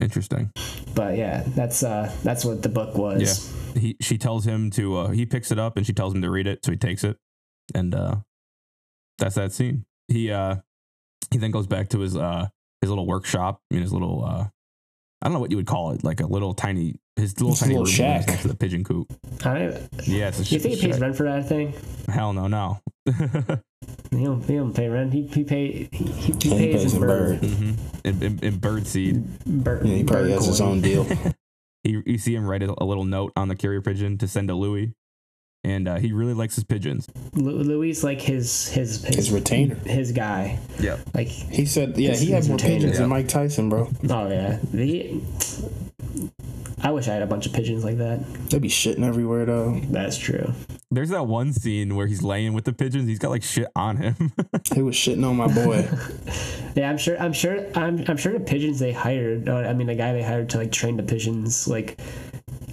[0.01, 0.51] Interesting.
[0.95, 3.81] but yeah that's uh that's what the book was Yeah.
[3.81, 6.31] He she tells him to uh, he picks it up and she tells him to
[6.31, 7.17] read it, so he takes it,
[7.75, 8.17] and uh,
[9.17, 9.87] that's that scene.
[10.09, 10.57] He uh
[11.31, 12.49] he then goes back to his uh
[12.83, 14.49] his little workshop, I mean his little uh
[15.23, 17.61] I don't know what you would call it, like a little tiny his little It's
[17.61, 18.27] tiny little room shack.
[18.27, 19.13] next to the pigeon coop.
[19.45, 21.01] I don't, Yeah, it's a you sh- think he pays shack.
[21.03, 21.75] rent for that thing
[22.09, 22.81] Hell no, no.
[24.11, 26.95] he don't, he don't pay rent he, he pay he, he, he he pays pays
[26.95, 27.51] in in bird, bird.
[27.51, 27.73] hmm
[28.05, 29.23] in, in, in bird seed.
[29.47, 31.07] bird Yeah, he probably bird has his own deal.
[31.85, 34.47] He, you see him write a, a little note on the carrier pigeon to send
[34.47, 34.95] to Louis.
[35.65, 37.09] And uh, he really likes his pigeons.
[37.35, 39.75] Lu- Louis like his his his, His retainer.
[39.87, 40.59] his guy.
[40.81, 40.97] Yeah.
[41.15, 42.75] Like He said, yeah, His- he had his more retainer.
[42.81, 43.89] pigeons than Mike Tyson, bro.
[44.11, 45.21] oh yeah, the.
[46.83, 48.25] I wish I had a bunch of pigeons like that.
[48.51, 49.81] They'd be shitting everywhere though.
[49.91, 50.53] That's true.
[50.91, 53.09] There's that one scene where he's laying with the pigeons.
[53.09, 54.33] He's got like shit on him.
[54.75, 55.89] He was shitting on my boy.
[56.75, 57.21] Yeah, I'm sure.
[57.21, 57.67] I'm sure.
[57.77, 58.03] I'm.
[58.09, 59.47] I'm sure the pigeons they hired.
[59.47, 62.01] Or, I mean, the guy they hired to like train the pigeons like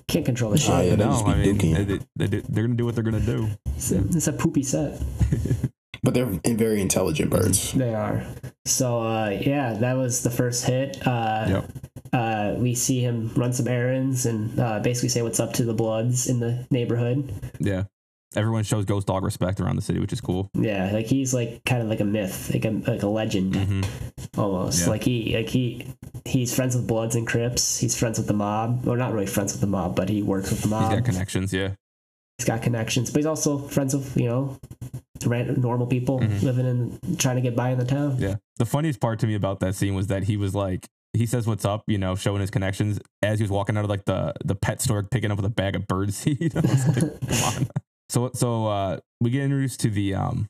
[0.07, 0.69] can't control the oh, shit.
[0.69, 2.95] Oh, yeah, they no, just be I mean, they, they, they, they're gonna do what
[2.95, 3.49] they're gonna do.
[3.75, 5.01] It's, a, it's a poopy set.
[6.03, 7.71] but they're very intelligent birds.
[7.73, 8.25] They are.
[8.65, 11.05] So uh, yeah, that was the first hit.
[11.07, 11.71] Uh, Yep.
[12.13, 15.73] uh, we see him run some errands and uh, basically say what's up to the
[15.73, 17.33] Bloods in the neighborhood.
[17.59, 17.83] Yeah.
[18.35, 20.51] Everyone shows Ghost Dog respect around the city, which is cool.
[20.53, 23.55] Yeah, like he's like kind of like a myth, like a like a legend,
[24.37, 24.81] almost.
[24.83, 24.89] Yeah.
[24.89, 25.87] Like he like he
[26.25, 27.79] he's friends with Bloods and Crips.
[27.79, 30.51] He's friends with the mob, or not really friends with the mob, but he works
[30.51, 30.91] with the mob.
[30.91, 31.71] He's got connections, yeah.
[32.37, 37.17] he's got connections, but he's also friends with you know random normal people living in
[37.17, 38.17] trying to get by in the town.
[38.19, 38.35] Yeah.
[38.57, 41.47] The funniest part to me about that scene was that he was like, he says
[41.47, 44.33] what's up, you know, showing his connections as he was walking out of like the
[44.43, 46.53] the pet store, picking up with a bag of bird seed.
[46.55, 47.67] Like.
[48.09, 50.49] So so uh, we get introduced to the um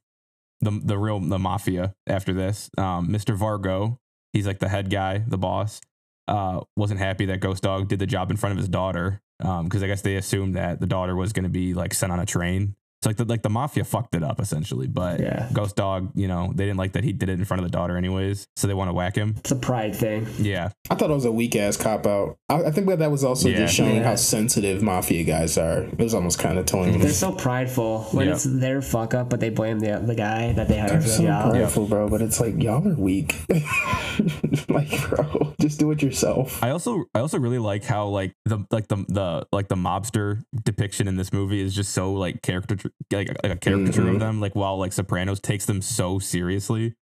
[0.61, 2.69] the the real the mafia after this.
[2.77, 3.37] Um, Mr.
[3.37, 3.97] Vargo,
[4.33, 5.81] he's like the head guy, the boss.
[6.27, 9.21] Uh, wasn't happy that Ghost Dog did the job in front of his daughter.
[9.41, 12.11] Um, because I guess they assumed that the daughter was going to be like sent
[12.11, 12.75] on a train.
[13.01, 15.47] So like the like the mafia fucked it up essentially, but Yeah.
[15.53, 17.71] Ghost Dog, you know, they didn't like that he did it in front of the
[17.71, 19.35] daughter anyways, so they want to whack him.
[19.37, 20.27] It's a pride thing.
[20.37, 22.35] Yeah, I thought it was a weak ass cop out.
[22.49, 23.59] I, I think that that was also Yeah.
[23.59, 24.03] just showing Yeah.
[24.03, 25.83] how sensitive mafia guys are.
[25.83, 28.33] It was almost kind of telling They're so prideful when Yeah.
[28.33, 31.07] it's their fuck up, but they blame the the guy that they hired They're for
[31.07, 31.51] the so job.
[31.51, 32.09] prideful, bro.
[32.09, 33.35] But it's like y'all are weak.
[34.69, 36.61] like, bro, just do it yourself.
[36.63, 40.43] I also I also really like how like the like the the like the mobster
[40.65, 42.75] depiction in this movie is just so like character
[43.11, 44.13] like, like a caricature Mhm.
[44.15, 44.39] of them.
[44.39, 46.95] Like while like Sopranos takes them so seriously,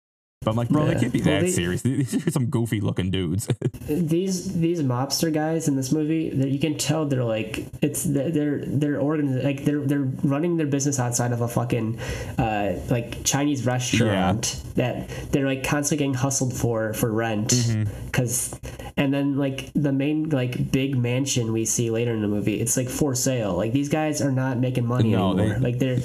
[0.41, 0.99] but I'm like, bro, they Yeah.
[0.99, 1.81] can't be Well, that they- serious.
[1.81, 3.47] These are some goofy looking dudes.
[3.87, 8.63] These these mobster guys in this movie, that you can tell they're like it's they're
[8.65, 11.99] they're organ like they're they're running their business outside of a fucking
[12.39, 18.05] uh, like Chinese restaurant that they're like constantly getting hustled for for rent Mm-hmm.
[18.07, 18.59] because
[18.97, 22.75] and then like the main like big mansion we see later in the movie it's
[22.75, 25.99] like for sale like these guys are not making money No, they- anymore like they're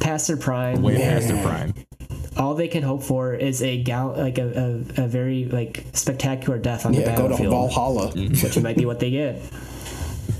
[0.00, 1.74] past their prime Way and past their prime.
[2.36, 6.58] All they can hope for is a gal like a, a, a very like spectacular
[6.58, 7.30] death on the battlefield.
[7.30, 8.12] Yeah, go to Valhalla.
[8.12, 8.46] Mm-hmm.
[8.46, 9.40] which might be what they get.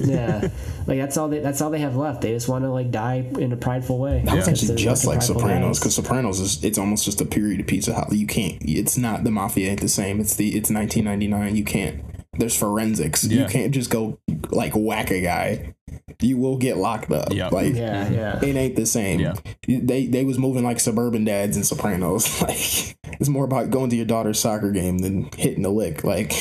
[0.01, 0.49] Yeah,
[0.87, 2.23] like that's all they that's all they have left.
[2.23, 4.23] They just want to like die in a prideful way.
[4.25, 7.67] That was Because actually just like Sopranos because Sopranos is it's almost just a period
[7.69, 8.57] piece of how you can't.
[8.63, 10.21] It's not the mafia ain't the same.
[10.21, 11.57] It's the it's 1999.
[11.57, 12.05] You can't.
[12.39, 13.25] There's forensics.
[13.25, 13.43] Yeah.
[13.43, 14.19] You can't just go
[14.51, 15.75] like whack a guy.
[16.21, 17.33] You will get locked up.
[17.33, 17.53] Yep.
[17.53, 18.41] Like Yeah, yeah.
[18.45, 19.21] it ain't the same.
[19.21, 19.35] Yeah.
[19.67, 22.43] They they was moving like suburban dads and Sopranos.
[22.43, 26.03] Like it's more about going to your daughter's soccer game than hitting the lick.
[26.05, 26.33] Like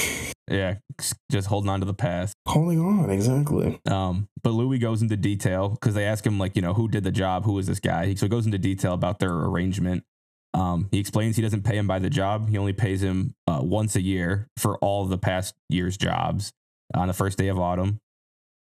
[0.49, 0.75] Yeah,
[1.31, 2.33] just holding on to the past.
[2.47, 3.79] holding on exactly.
[3.89, 7.03] Um, but Louis goes into detail because they ask him like, you know, who did
[7.03, 7.45] the job?
[7.45, 8.13] Who is this guy?
[8.15, 10.03] So he goes into detail about their arrangement.
[10.53, 12.49] Um, he explains he doesn't pay him by the job.
[12.49, 16.51] He only pays him uh, once a year for all of the past year's jobs
[16.93, 17.99] on the first day of autumn.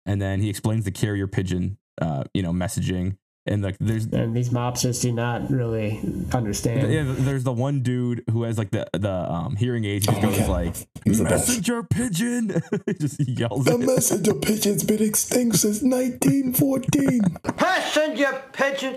[0.09, 3.17] And then he explains the carrier pigeon, uh, you know, messaging.
[3.47, 6.01] And like, there's And these mobsters do not really
[6.33, 6.93] understand.
[6.93, 10.03] yeah, there's the one dude who has like the the um, hearing aid.
[10.03, 10.47] He just Oh, goes yeah.
[10.49, 13.65] like, He's "Messenger pigeon," he just yells.
[13.65, 13.87] The it.
[13.87, 17.21] messenger pigeon's been extinct since 1914.
[17.57, 18.97] Passenger pigeon.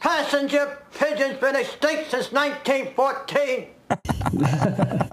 [0.00, 3.66] Passenger pigeon's been extinct since 1914.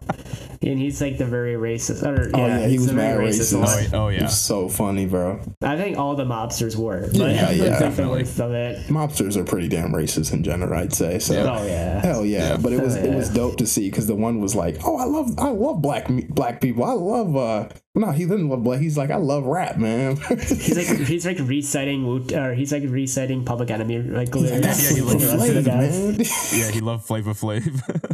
[0.64, 2.04] And he's like the very racist.
[2.04, 3.60] Or, Oh yeah, he he's was the very mad racist.
[3.60, 3.96] one.
[4.02, 4.24] Oh, He yeah.
[4.24, 5.40] was so funny, bro.
[5.62, 7.02] I think all the mobsters were.
[7.08, 8.20] But Yeah, yeah, it's like the definitely.
[8.24, 8.88] worst of it.
[8.88, 11.20] Mobsters are pretty damn racist in general, I'd say.
[11.20, 12.00] So Oh yeah.
[12.02, 12.50] hell yeah.
[12.52, 12.58] Yeah.
[12.58, 14.98] But it was Hell it was dope to see because the one was like, oh,
[14.98, 16.84] I love I love black black people.
[16.84, 18.80] I love uh no, he didn't love black.
[18.80, 20.16] He's like, I love rap, man.
[20.18, 24.84] He's like he's like reciting or he's like reciting Public Enemy like lyrics.
[24.90, 26.18] Yeah, he with loves rest of Flav,
[26.54, 26.60] man.
[26.60, 27.64] yeah, he loved Flavor Flav.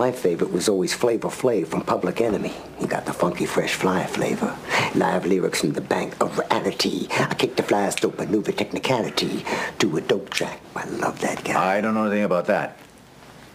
[0.00, 2.54] My favorite was always Flavor Flav from Public Enemy.
[2.78, 4.56] He got the funky, fresh fly flavor.
[4.94, 7.06] Live lyrics from the bank of reality.
[7.10, 9.44] I kick the flies dope maneuver technicality
[9.78, 10.58] to a dope track.
[10.74, 11.76] I love that guy.
[11.76, 12.78] I don't know anything about that.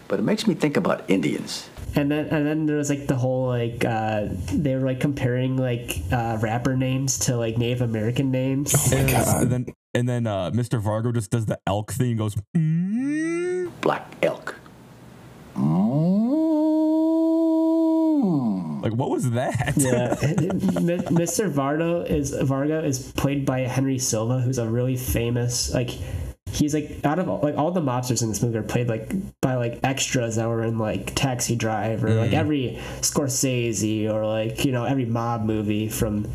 [0.07, 1.67] But it makes me think about Indians.
[1.95, 5.57] And then and then there was like the whole like uh, they were like comparing
[5.57, 8.93] like uh, rapper names to like Native American names.
[8.93, 9.41] and, God.
[9.41, 10.79] and then and then uh, Mr.
[10.79, 14.59] Vargo just does the elk thing and goes, "Mm." Black elk.
[15.57, 16.15] Oh.
[18.81, 19.73] like, what was that?
[19.77, 21.51] Yeah, Mr.
[21.51, 25.89] Vardo is Vargo is played by Henry Silva, who's a really famous like
[26.51, 29.11] he's like out of all, like all the mobsters in this movie are played like
[29.41, 32.35] by like extras that were in like Taxi Driver, like mm-hmm.
[32.35, 36.27] every Scorsese or like you know every mob movie from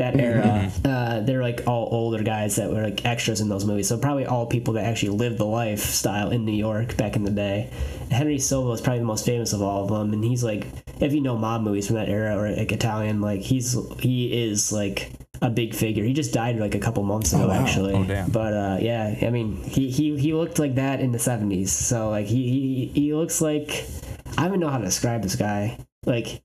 [0.00, 0.72] that era.
[0.84, 3.88] Uh, they're like all older guys that were like extras in those movies.
[3.88, 7.30] So probably all people that actually lived the lifestyle in New York back in the
[7.30, 7.70] day.
[8.10, 10.66] Henry Silva is probably the most famous of all of them, and he's like,
[11.00, 14.72] if you know mob movies from that era or like Italian, like he's he is
[14.72, 16.04] like a big figure.
[16.04, 17.54] He just died like a couple months ago, wow.
[17.54, 17.94] actually.
[17.94, 18.30] Oh, damn.
[18.30, 21.72] But uh, yeah, I mean, he, he he looked like that in the seventies.
[21.72, 23.84] So like he, he he looks like
[24.36, 25.78] I don't even know how to describe this guy.
[26.06, 26.42] Like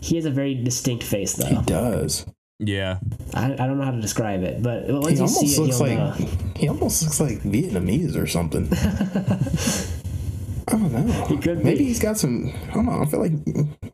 [0.00, 1.46] he has a very distinct face though.
[1.46, 2.26] He does.
[2.58, 2.98] Yeah.
[3.34, 5.60] I, I don't know how to describe it, but once He you almost see it,
[5.60, 6.12] looks like know.
[6.56, 8.68] he almost looks like Vietnamese or something.
[10.68, 11.24] I don't know.
[11.26, 11.84] He could Maybe be.
[11.84, 12.52] he's got some.
[12.70, 13.00] I don't know.
[13.00, 13.32] I feel like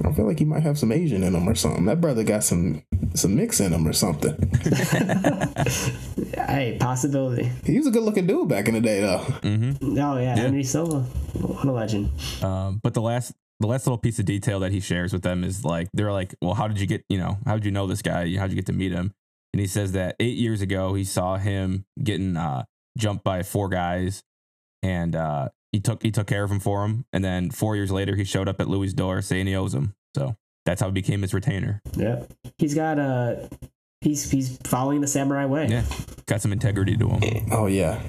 [0.04, 1.84] I feel like he might have some Asian in him or something.
[1.84, 2.82] That brother got some
[3.14, 4.34] some mix in him or something.
[6.34, 7.50] Hey, possibility.
[7.64, 9.18] He was a good looking dude back in the day, though.
[9.42, 9.98] Mm-hmm.
[9.98, 12.10] Oh yeah, Henry Silva, what a legend.
[12.42, 15.44] Um, but the last the last little piece of detail that he shares with them
[15.44, 17.86] is like they're like, well, how did you get you know how did you know
[17.86, 18.34] this guy?
[18.36, 19.12] How did you get to meet him?
[19.52, 22.64] And he says that eight years ago he saw him getting uh,
[22.98, 24.22] jumped by four guys,
[24.82, 27.04] and uh, he took he took care of him for him.
[27.12, 29.94] And then four years later he showed up at Louis' door saying he owes him.
[30.16, 31.80] So that's how he became his retainer.
[31.96, 33.48] Yep, he's got uh
[34.04, 35.66] he's he's following the samurai way.
[35.66, 35.84] Yeah,
[36.26, 37.48] got some integrity to him.
[37.50, 38.00] Oh yeah.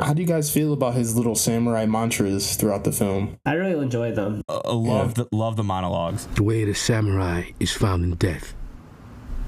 [0.00, 3.38] How do you guys feel about his little samurai mantras throughout the film?
[3.46, 4.42] I really enjoy them.
[4.48, 6.26] Uh, love the love the monologues.
[6.34, 8.54] The way of the samurai is found in death.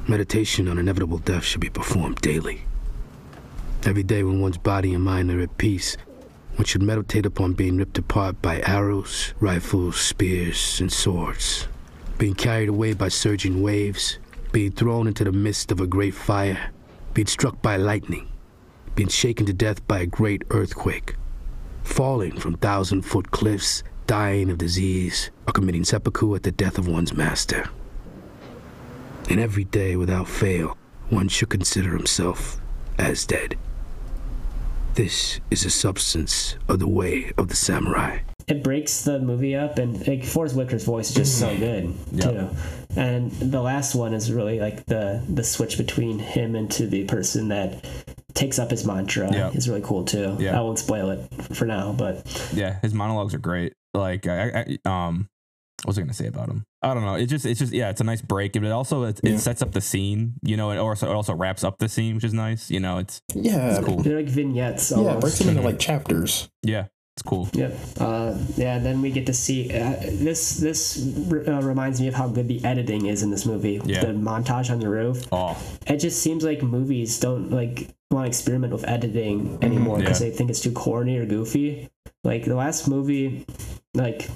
[0.07, 2.63] Meditation on inevitable death should be performed daily.
[3.85, 5.97] Every day, when one's body and mind are at peace,
[6.55, 11.69] one should meditate upon being ripped apart by arrows, rifles, spears, and swords,
[12.19, 14.19] being carried away by surging waves,
[14.57, 16.71] being thrown into the midst of a great fire,
[17.13, 18.27] being struck by lightning,
[18.95, 21.15] being shaken to death by a great earthquake,
[21.83, 26.89] falling from thousand foot cliffs, dying of disease, or committing seppuku at the death of
[26.89, 27.69] one's master.
[29.29, 30.79] And every day, without fail,
[31.11, 32.59] one should consider himself
[32.97, 33.59] as dead.
[34.95, 38.21] This is the substance of the way of the samurai.
[38.49, 42.49] It breaks the movie up and like Forest Whitaker's voice is just so good too.
[42.97, 47.05] And the last one is really like the the switch between him and to the
[47.05, 47.85] person that
[48.35, 49.51] takes up his mantra Yeah.
[49.51, 50.37] is really cool too.
[50.39, 50.57] Yeah.
[50.57, 53.73] I won't spoil it for now, but Yeah, his monologues are great.
[53.95, 55.29] Like I, I um
[55.83, 56.63] what was I gonna say about him?
[56.83, 57.17] I don't know.
[57.17, 58.53] It just it's just yeah, it's a nice break.
[58.53, 59.33] But it also it, Yeah.
[59.33, 62.15] it sets up the scene, you know, and also it also wraps up the scene,
[62.15, 62.71] which is nice.
[62.71, 63.77] You know, it's Yeah.
[63.77, 63.99] it's cool.
[64.03, 66.49] they're like vignettes Yeah, breaks them into like chapters.
[66.63, 67.49] Yeah, it's cool.
[67.55, 67.75] Yep.
[67.99, 68.79] Uh, yeah.
[68.79, 70.59] Then we get to see uh, this.
[70.59, 70.99] This
[71.33, 73.81] uh, reminds me of how good the editing is in this movie.
[73.85, 74.01] Yeah.
[74.01, 75.25] The montage on the roof.
[75.33, 80.21] Oh, It just seems like movies don't like want to experiment with editing anymore because
[80.21, 80.29] Yeah.
[80.29, 81.89] they think it's too corny or goofy.
[82.23, 83.47] Like the last movie,
[83.95, 84.29] like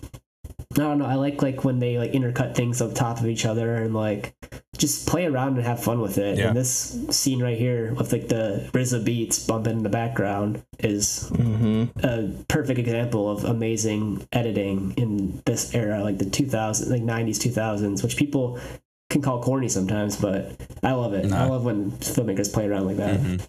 [0.73, 1.07] I don't know.
[1.07, 4.35] I like like when they like intercut things on top of each other and like
[4.79, 6.39] just play around and have fun with it.
[6.39, 6.49] Yeah.
[6.49, 11.29] And this scene right here with like the RZA beats bumping in the background is
[11.35, 11.99] Mm-hmm.
[12.07, 18.03] a perfect example of amazing editing in this era, like the 2000s, like 90s, 2000s,
[18.03, 18.59] which people
[19.11, 20.53] can call corny sometimes, but
[20.85, 21.31] I love it.
[21.33, 23.19] I love when filmmakers play around like that.
[23.21, 23.47] mhm.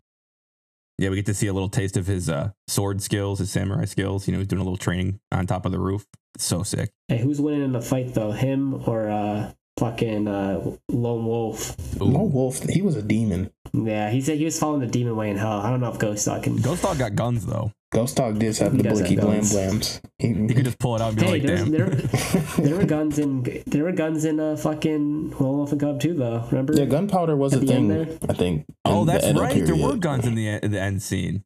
[1.01, 1.09] Yeah.
[1.09, 4.27] We get to see a little taste of his uh, sword skills, his samurai skills.
[4.27, 6.05] You know, he's doing a little training on top of the roof.
[6.35, 6.91] It's so sick.
[7.07, 11.75] Hey, who's winning in the fight though, him or uh, fucking uh, Lone Wolf?
[11.99, 13.51] Lone Wolf, he was a demon.
[13.73, 15.59] Yeah, he said he was following the demon way in hell.
[15.59, 16.57] I don't know if Ghost Dog can.
[16.57, 17.71] Ghost Dog got guns though.
[17.91, 19.99] Ghost Dog did have the does blicky blam blams.
[20.17, 21.89] He, He could just pull it out and be Hey, like, "Damn." there,
[22.59, 26.13] there were guns in there were guns in uh, fucking Lone Wolf and Cub too
[26.13, 26.45] though.
[26.51, 26.73] Remember?
[26.73, 27.87] yeah, gunpowder was a At the thing.
[27.89, 28.07] there?
[28.29, 28.65] I think.
[28.85, 29.65] Oh, in the that's Edo right.
[29.65, 31.43] There were guns in the in the end scene.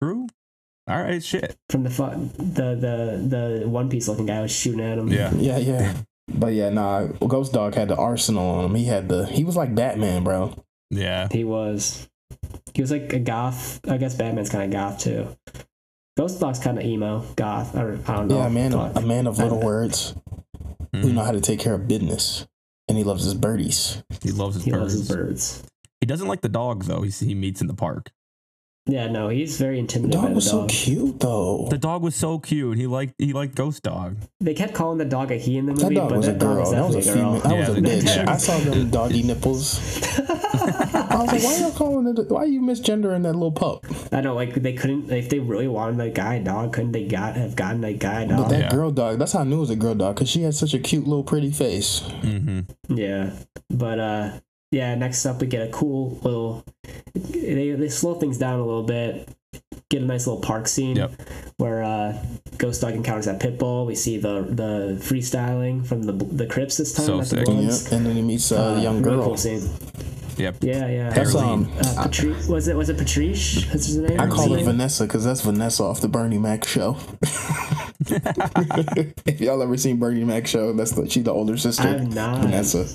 [0.00, 0.28] True.
[0.88, 1.22] All right.
[1.22, 1.56] Shit.
[1.68, 5.08] From the fu- the the the One Piece looking guy was shooting at him.
[5.08, 5.32] Yeah.
[5.34, 5.94] Yeah, yeah.
[6.32, 7.06] But yeah, nah.
[7.06, 8.74] Ghost Dog had the arsenal on him.
[8.76, 9.26] He had the.
[9.26, 10.54] He was like Batman, bro.
[10.90, 11.26] Yeah.
[11.32, 12.08] He was.
[12.74, 13.80] He was like a goth.
[13.90, 15.26] I guess Batman's kind of goth too.
[16.18, 17.76] Ghost Dog's kind of emo, goth.
[17.76, 18.38] Or I don't know.
[18.38, 18.72] Yeah, a man.
[18.72, 20.14] but- A man of little words
[20.92, 21.12] who Mhm.
[21.14, 22.44] know how to take care of business,
[22.88, 24.02] and he loves his birdies.
[24.20, 24.80] He loves his He birds.
[24.82, 25.62] loves his birds.
[26.00, 27.02] He doesn't like the dog though.
[27.02, 28.10] He he meets in the park.
[28.90, 30.10] Yeah, no, he's very intimidating.
[30.10, 31.66] The intimidated by dog the was so cute, though.
[31.70, 32.78] The dog was so cute.
[32.78, 34.16] He liked he liked Ghost Dog.
[34.40, 36.32] They kept calling the dog a he in the That movie, dog but was a
[36.32, 36.60] that dog girl.
[36.60, 37.36] was That was a definitely female.
[37.36, 37.58] a That girl.
[37.58, 38.16] was a bitch.
[38.16, 38.32] yeah.
[38.32, 40.00] I saw them doggy nipples.
[40.18, 42.30] I was like, why are y'all calling it?
[42.30, 43.84] Why are you misgendering that little pup?
[44.12, 45.10] I know, like they couldn't.
[45.10, 48.36] If they really wanted a guy dog, couldn't they got have gotten a guy dog?
[48.38, 48.50] But dog?
[48.52, 48.70] that Yeah.
[48.70, 50.72] girl dog, that's how I knew it was a girl dog because she had such
[50.74, 52.00] a cute little pretty face.
[52.22, 52.96] Mm-hmm.
[52.96, 53.30] Yeah,
[53.70, 54.30] but uh,
[54.70, 54.94] yeah.
[54.94, 56.64] Next up, we get a cool little.
[57.14, 59.28] They they slow things down a little bit.
[59.90, 61.12] get a nice little park scene Yep.
[61.56, 62.22] where uh,
[62.58, 63.86] Ghost Dog encounters that pit bull.
[63.86, 67.06] We see the the freestyling from the the Crips this time.
[67.06, 67.44] So not the sick.
[67.46, 67.84] Bloods.
[67.84, 67.92] Yep.
[67.92, 69.24] And then he meets uh, a young really girl.
[69.26, 69.68] cool scene.
[70.36, 70.58] Yep.
[70.62, 71.10] Yeah, yeah.
[71.10, 71.68] That's um.
[71.80, 73.64] Uh, Patri- was it was it Patrice?
[73.72, 74.20] That's his name.
[74.20, 76.96] I call her Vanessa because that's Vanessa off the Bernie Mac show.
[79.26, 81.82] if y'all ever seen Bernie Mac show, that's the she's the older sister.
[81.82, 82.42] I have not.
[82.42, 82.86] Vanessa.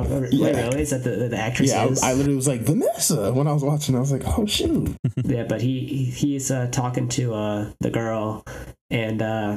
[0.00, 0.50] Wait, Yeah.
[0.50, 0.82] really?
[0.82, 1.70] Is that the, the actress?
[1.70, 1.88] Yeah.
[2.02, 3.94] I, I literally was like Vanessa when I was watching.
[3.96, 4.94] I was like, oh shoot.
[5.24, 8.44] yeah, but he he- he's uh, talking to uh, the girl,
[8.90, 9.56] and uh,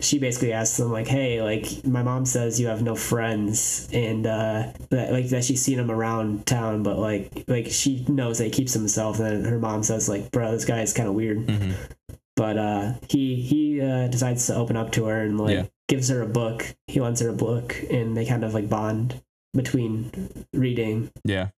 [0.00, 4.26] she basically asks him like, "Hey, like my mom says you have no friends, and
[4.26, 8.44] uh, that like that she's seen him around town, but like like she knows that
[8.44, 11.14] he keeps himself." And then her mom says like, "Bro, this guy is kind of
[11.14, 11.74] weird." Mhm.
[12.36, 15.66] But uh, he he uh, decides to open up to her and like Yeah.
[15.88, 16.74] gives her a book.
[16.86, 19.20] He lends her a book, and they kind of like bond
[19.54, 20.10] between
[20.52, 21.10] reading.
[21.24, 21.48] Yeah,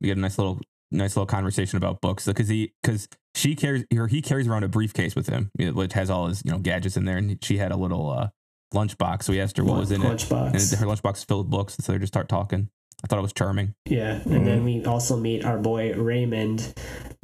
[0.00, 0.60] we get a nice little
[0.90, 4.68] nice little conversation about books because he because she carries or he carries around a
[4.68, 7.72] briefcase with him, which has all his you know gadgets in there, and she had
[7.72, 8.28] a little uh,
[8.74, 9.24] lunchbox.
[9.24, 10.30] So he asked her what was in it, and
[10.60, 12.68] her lunchbox is filled with books, and so they just start talking.
[13.04, 13.74] I thought it was charming.
[13.86, 14.44] Yeah, and Mm-hmm.
[14.44, 16.74] then we also meet our boy Raymond,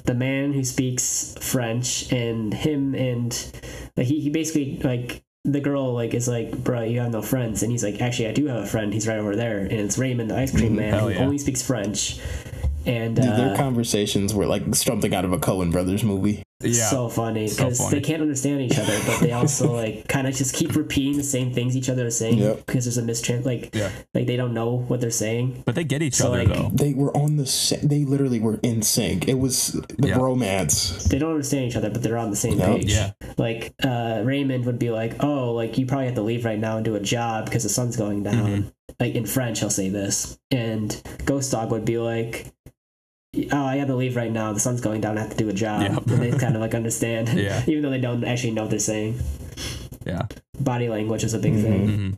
[0.04, 3.32] the man who speaks French, and him and
[3.96, 7.62] like he, he basically like the girl like is like, bro, you have no friends,
[7.62, 8.92] and he's like, actually, I do have a friend.
[8.92, 10.98] He's right over there, and it's Raymond, the ice cream man, Mm-hmm.
[10.98, 11.24] Hell who yeah.
[11.24, 12.18] only speaks French.
[12.86, 16.43] And Dude, their uh, conversations were like something out of a Coen Brothers movie.
[16.62, 17.90] Yeah, so funny because funny.
[17.90, 21.22] they can't understand each other, but they also like kind of just keep repeating the
[21.24, 22.64] same things each other are saying Yep.
[22.66, 23.90] because there's a mistrans like Yeah.
[24.14, 25.62] like they don't know what they're saying.
[25.66, 26.70] but they get each So, other like, though.
[26.72, 27.44] They were on the.
[27.46, 29.28] sa- They literally were in sync.
[29.28, 30.16] It was the Yeah.
[30.16, 31.04] romance.
[31.04, 32.68] they don't understand each other, but they're on the same Yep.
[32.76, 32.92] page.
[32.92, 33.10] Yeah.
[33.36, 36.76] Like uh, Raymond would be like, "Oh, like you probably have to leave right now
[36.76, 38.68] and do a job because the sun's going down." Mm-hmm.
[39.00, 42.46] Like in French, he'll say this, and Ghost Dog would be like,
[43.52, 44.52] "Oh, I have to leave right now.
[44.52, 45.18] The sun's going down.
[45.18, 46.06] I have to do a job." Yep.
[46.06, 47.62] And they kind of like understand, Yeah.
[47.66, 49.18] even though they don't actually know what they're saying.
[50.06, 50.22] Yeah,
[50.60, 51.88] Body language is a big thing.
[51.88, 52.10] hmm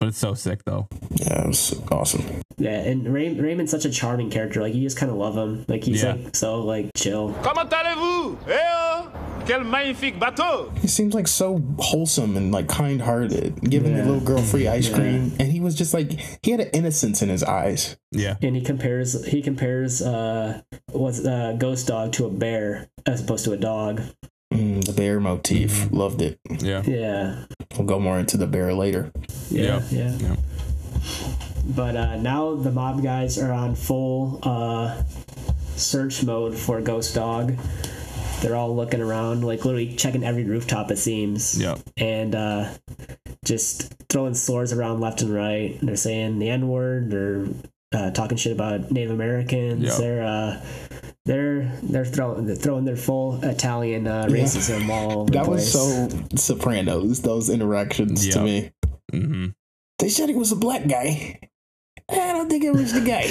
[0.00, 0.88] but it's so sick though.
[1.16, 2.24] Yeah, it was awesome.
[2.56, 4.62] Yeah, and Ray- Raymond's such a charming character.
[4.62, 5.66] Like you just kind of love him.
[5.68, 6.14] Like he's Yeah.
[6.14, 7.34] like so like chill.
[7.42, 8.38] Comment allez-vous
[9.50, 14.38] Quel magnifique bateau He seems like so wholesome and like kind-hearted, giving the little girl
[14.40, 14.94] free ice Yeah.
[14.94, 17.96] cream, and he was just like he had an innocence in his eyes.
[18.12, 20.60] Yeah, and he compares he compares uh
[20.92, 24.02] what's uh ghost dog to a bear as opposed to a dog
[24.54, 26.38] Mm, the bear motif, loved it.
[26.60, 27.44] yeah, yeah
[27.76, 29.10] We'll go more into the bear later.
[29.50, 29.82] yeah Yep.
[29.90, 30.36] yeah yeah.
[31.74, 35.02] but uh now the mob guys are on full uh
[35.74, 37.56] search mode for ghost dog
[38.42, 41.78] they're all looking around like literally checking every rooftop it seems Yep.
[41.96, 42.72] and uh
[43.44, 47.46] just throwing slurs around left and right they're saying the n-word they're
[47.92, 49.96] uh, talking shit about native americans Yep.
[49.98, 50.64] they're uh
[51.26, 54.36] they're they're throwing they're throwing their full Italian uh, Yeah.
[54.36, 57.20] racism all over That the was so Sopranos.
[57.22, 58.44] Those interactions to Yep.
[58.44, 58.70] me.
[59.12, 59.46] hmm
[59.98, 61.38] They said he was a black guy.
[62.12, 63.26] I don't think it was the guy.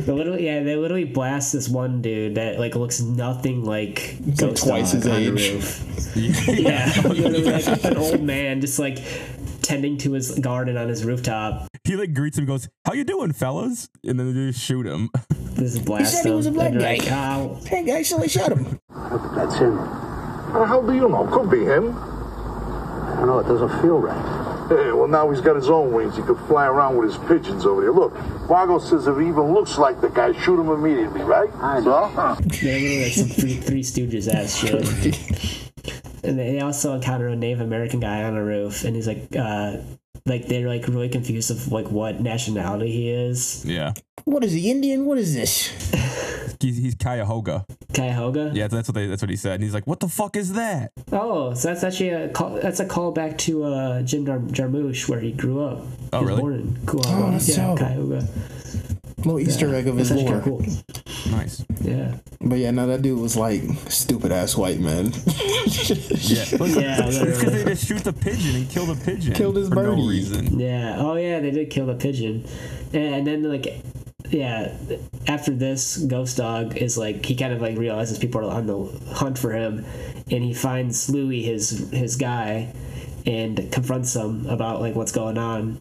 [0.00, 4.36] They literally, yeah, they literally blast this one dude that like looks nothing like like
[4.36, 5.80] Ghost twice his age.
[6.58, 8.98] yeah, literally like an old man just like
[9.62, 11.68] tending to his garden on his rooftop.
[11.84, 14.86] He like greets him, and goes, "How you doing, fellas?" And then they just shoot
[14.86, 15.10] him.
[15.54, 16.14] This is blast.
[16.14, 17.04] said he was a black and they're guy.
[17.04, 18.78] Like, "Ow." hey guys, so they shot him.
[19.34, 19.76] That's him.
[19.76, 21.26] How do you know?
[21.26, 21.96] Could be him.
[21.96, 24.45] I don't know, it doesn't feel right.
[24.68, 26.16] Hey, well, now he's got his own wings.
[26.16, 27.92] He could fly around with his pigeons over there.
[27.92, 28.14] Look,
[28.48, 31.50] Vargo says if he even looks like the guy, shoot him immediately, right?
[31.60, 32.36] I So, huh?
[32.40, 36.22] They're literally like some three, three Stooges ass shit.
[36.24, 39.76] and they also encounter a Native American guy on a roof, and he's like, uh,
[40.26, 43.64] like they're like really confused of like what nationality he is.
[43.64, 43.92] Yeah,
[44.24, 45.04] What is he Indian?
[45.06, 45.70] What is this?
[46.60, 47.66] He's, he's Cuyahoga.
[47.94, 48.50] Cuyahoga.
[48.54, 49.06] Yeah, that's what they.
[49.06, 49.54] That's what he said.
[49.54, 52.80] And he's like, "What the fuck is that?" Oh, so that's actually a call, that's
[52.80, 55.80] a callback to uh, Jim Jar- Jarmusch where he grew up.
[56.12, 56.40] Oh, He was really?
[56.40, 57.26] Born in Cuyahoga.
[57.26, 57.78] Oh, that's yeah, dope.
[57.78, 58.28] Cuyahoga.
[59.18, 60.40] Little Easter egg of his lore.
[60.40, 60.64] cool.
[61.30, 61.64] Nice.
[61.80, 62.18] Yeah.
[62.40, 65.12] But yeah, no, that dude was like stupid ass white man.
[65.66, 69.34] Yeah, Look, Yeah, it's because they just shoot the pigeon and kill the pigeon.
[69.34, 69.96] Killed his for birdie.
[70.02, 70.60] no reason.
[70.60, 70.96] Yeah.
[70.98, 72.46] Oh yeah, they did kill the pigeon,
[72.92, 73.66] and then like,
[74.30, 74.76] yeah.
[75.26, 79.14] After this, Ghost Dog is like he kind of like realizes people are on the
[79.14, 79.84] hunt for him,
[80.30, 82.72] and he finds Louis, his his guy,
[83.24, 85.80] and confronts him about like what's going on,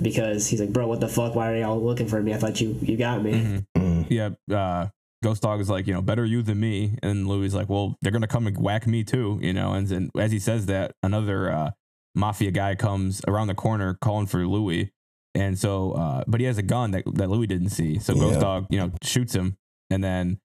[0.00, 1.34] because he's like, bro, what the fuck?
[1.34, 2.34] Why are y'all looking for me?
[2.34, 3.64] I thought you you got me.
[4.08, 4.88] Yeah, uh,
[5.22, 7.96] Ghost Dog is like, you know, better you than me, and Louis is like, well,
[8.00, 9.72] they're gonna come and whack me too, you know.
[9.72, 11.70] And then as he says that, another uh,
[12.14, 14.92] mafia guy comes around the corner calling for Louis,
[15.34, 18.34] and so, uh, but he has a gun that that Louis didn't see, so Ghost
[18.34, 18.40] Yeah.
[18.40, 19.56] Dog, you know, shoots him,
[19.90, 20.38] and then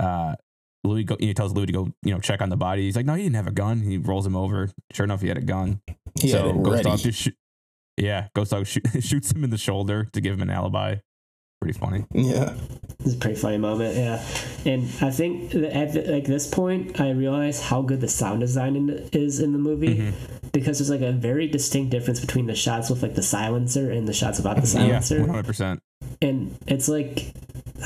[0.00, 0.36] uh,
[0.84, 2.82] Louis go, he tells Louis to go, you know, check on the body.
[2.82, 3.80] He's like, no, he didn't have a gun.
[3.80, 4.70] He rolls him over.
[4.92, 5.80] Sure enough, he had a gun.
[6.20, 6.82] He it Ghost.
[6.84, 7.36] Dog just shoot,
[7.96, 10.96] yeah, Ghost Dog shoot, shoots him in the shoulder to give him an alibi.
[11.62, 12.04] Pretty funny.
[12.12, 12.54] Yeah.
[13.04, 14.24] It's a pretty funny moment, yeah.
[14.66, 18.40] And I think that at the, like this point, I realize how good the sound
[18.40, 20.48] design in, is in the movie Mm-hmm.
[20.52, 24.08] because there's like a very distinct difference between the shots with like the silencer and
[24.08, 24.88] the shots without the silencer.
[24.92, 25.20] Yeah, silencer.
[25.20, 25.82] one hundred percent.
[26.20, 27.32] and it's like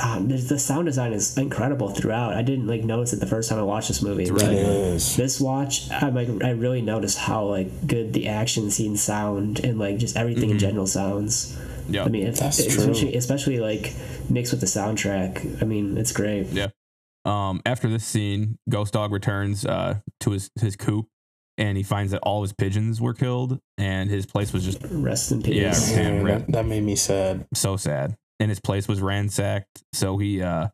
[0.02, 2.34] um, the sound design is incredible throughout.
[2.34, 4.30] I didn't like notice it the first time I watched this movie.
[4.30, 5.16] but It is.
[5.16, 9.78] This watch, I like I really noticed how like good the action scenes sound and
[9.78, 11.58] like just everything in general sounds.
[11.88, 12.82] Yeah, I mean, if, That's true.
[12.82, 13.92] especially especially like
[14.30, 15.62] mixed with the soundtrack.
[15.62, 16.46] I mean, it's great.
[16.48, 16.68] Yeah.
[17.24, 21.06] Um, after this scene, Ghost Dog returns uh, to his his coop,
[21.58, 25.32] and he finds that all his pigeons were killed, and his place was just Rest
[25.32, 25.90] in peace.
[25.90, 27.46] yeah, damn, Man, that, that made me sad.
[27.54, 28.16] so sad.
[28.38, 29.82] And his place was ransacked.
[29.92, 30.68] So he uh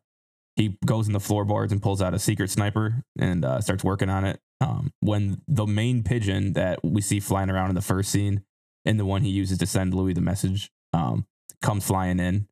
[0.55, 4.09] he goes in the floorboards and pulls out a secret sniper and uh, starts working
[4.09, 4.39] on it.
[4.61, 8.43] Um, when the main pigeon that we see flying around in the first scene,
[8.85, 11.25] and the one he uses to send Louis the message, um,
[11.61, 12.47] comes flying in,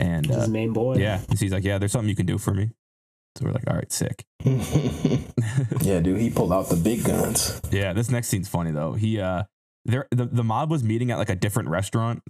[0.00, 0.96] and uh, His main boy.
[0.96, 2.70] yeah, and he's like, "Yeah, there's something you can do for me."
[3.36, 7.60] So we're like, "All right, sick." yeah, dude, he pulled out the big guns.
[7.70, 8.92] Yeah, this next scene's funny though.
[8.92, 9.44] He uh
[9.84, 12.22] there the, the mob was meeting at like a different restaurant,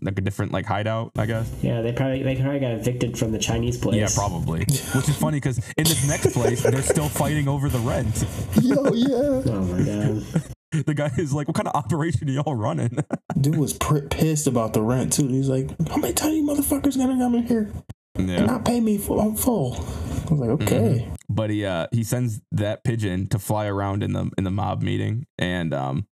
[0.00, 1.52] like a different like hideout, I guess.
[1.62, 3.96] Yeah, they probably they probably got evicted from the Chinese place.
[3.96, 4.60] Yeah, probably.
[4.60, 8.24] Which is funny because in this next place, they're still fighting over the rent.
[8.62, 9.52] Yo, yeah.
[9.52, 10.44] Oh my god.
[10.86, 12.98] The guy is like, "What kind of operation are y'all running?"
[13.40, 15.28] Dude was pr- pissed about the rent too.
[15.28, 17.72] He's like, "How many tiny motherfuckers gonna come in here
[18.14, 18.44] and yeah.
[18.44, 22.40] not pay me full, on full?" I was like, "Okay." But he uh he sends
[22.52, 26.06] that pigeon to fly around in the in the mob meeting, and um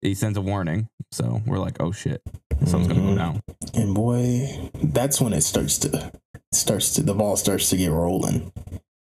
[0.00, 0.88] he sends a warning.
[1.10, 2.22] So we're like, "Oh shit,
[2.64, 3.42] something's gonna go down."
[3.74, 6.12] And boy, that's when it starts to
[6.52, 8.52] starts to the ball starts to get rolling.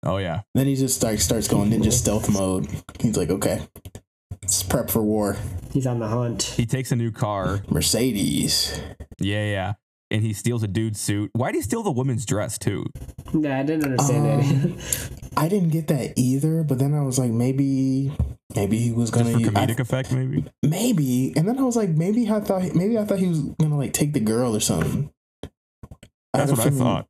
[0.03, 2.67] Oh yeah, Then he just starts starts going ninja stealth mode.
[2.99, 3.61] He's like, "Okay,
[4.31, 5.37] let's prep for war."
[5.71, 6.43] He's on the hunt.
[6.43, 7.61] he takes a new car.
[7.69, 8.79] Mercedes.
[9.19, 9.73] Yeah, yeah.
[10.11, 11.31] And he steals a dude's suit.
[11.33, 12.85] Why'd he steal the woman's dress too?
[13.33, 15.19] Nah, I didn't understand Um, that.
[15.35, 18.11] I didn't get that either, but then I was like, maybe,
[18.55, 20.45] maybe he was gonna for use- I- comedic effect, maybe.
[20.63, 23.77] maybe, and then I was like, maybe I thought, maybe I thought he was gonna
[23.77, 25.09] like take the girl or something.
[26.33, 27.07] That's had a what I feeling thought.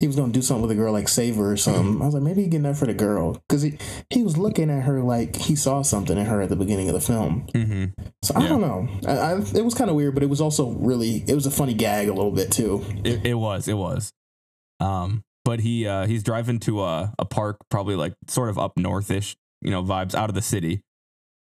[0.00, 2.00] He was gonna do something with a girl, like save her or something.
[2.00, 3.76] I was like, maybe he getting that for the girl, because he
[4.08, 6.94] he was looking at her like he saw something in her at the beginning of
[6.94, 7.46] the film.
[7.54, 8.02] Mm-hmm.
[8.22, 8.48] So I Yeah.
[8.48, 8.88] don't know.
[9.06, 11.50] I, I, it was kind of weird, but it was also really, it was a
[11.50, 12.82] funny gag a little bit too.
[13.04, 13.68] It, it was.
[13.68, 14.10] It was.
[14.80, 18.76] Um, but he uh he's driving to a a park, probably like sort of up
[18.76, 20.80] northish, you know, vibes out of the city,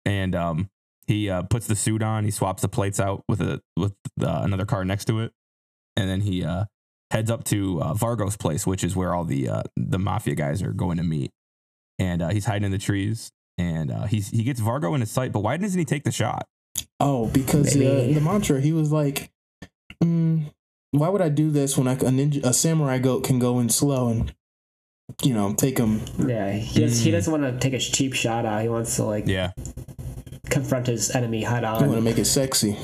[0.05, 0.69] and um
[1.07, 2.23] he uh, puts the suit on.
[2.23, 5.31] He swaps the plates out with a with uh, another car next to it,
[5.95, 6.65] and then he uh
[7.11, 10.61] heads up to uh, Vargo's place, which is where all the uh, the mafia guys
[10.61, 11.31] are going to meet.
[11.97, 15.11] And uh, he's hiding in the trees, and uh, he's he gets Vargo in his
[15.11, 15.31] sight.
[15.31, 16.47] But why doesn't he take the shot?
[16.99, 19.31] Oh, because uh, the mantra, he was like,
[20.03, 20.45] mm,
[20.91, 23.69] "Why would I do this when I, a ninja, a samurai goat can go in
[23.69, 24.33] slow and,
[25.23, 28.45] you know, take him?" Yeah, he, does, he doesn't want to take a cheap shot
[28.45, 28.61] out.
[28.61, 29.51] He wants to like Yeah,
[30.49, 31.83] confront his enemy head on.
[31.83, 32.77] I want to make it sexy.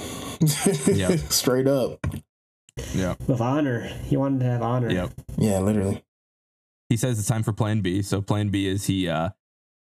[0.87, 1.19] Yep.
[1.29, 2.05] Straight up.
[2.93, 3.81] Yeah, with honor.
[3.81, 4.89] He wanted to have honor.
[4.91, 5.11] yep.
[5.37, 6.03] Yeah, literally.
[6.89, 8.01] he says it's time for plan B.
[8.01, 9.29] So plan B is he uh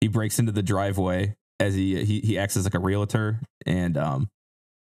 [0.01, 3.97] he breaks into the driveway as he he he acts as like a realtor and
[3.97, 4.29] um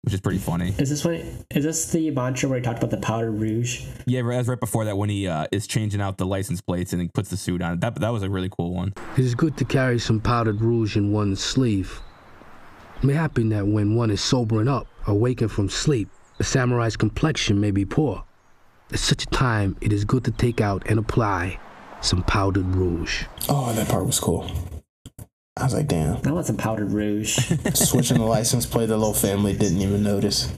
[0.02, 0.70] which is pretty funny.
[0.78, 1.46] Is this when?
[1.50, 3.86] Is this the mantra where he talked about the powder rouge?
[4.06, 6.94] Yeah, right- that's right before that when he uh is changing out the license plates
[6.94, 7.80] and he puts the suit on.
[7.80, 8.94] That that was a really cool one.
[9.18, 12.02] It is good to carry some powdered rouge in one's sleeve.
[12.98, 17.60] It may happen that when one is sobering up, awakened from sleep, the samurai's complexion
[17.60, 18.24] may be poor.
[18.92, 21.60] At such a time, it is good to take out and apply
[22.02, 23.26] some powdered rouge.
[23.50, 24.50] Oh, that part was cool.
[25.58, 26.18] I was like, damn.
[26.26, 27.36] I want some powdered rouge.
[27.74, 30.52] Switching the license plate, the little family didn't even notice.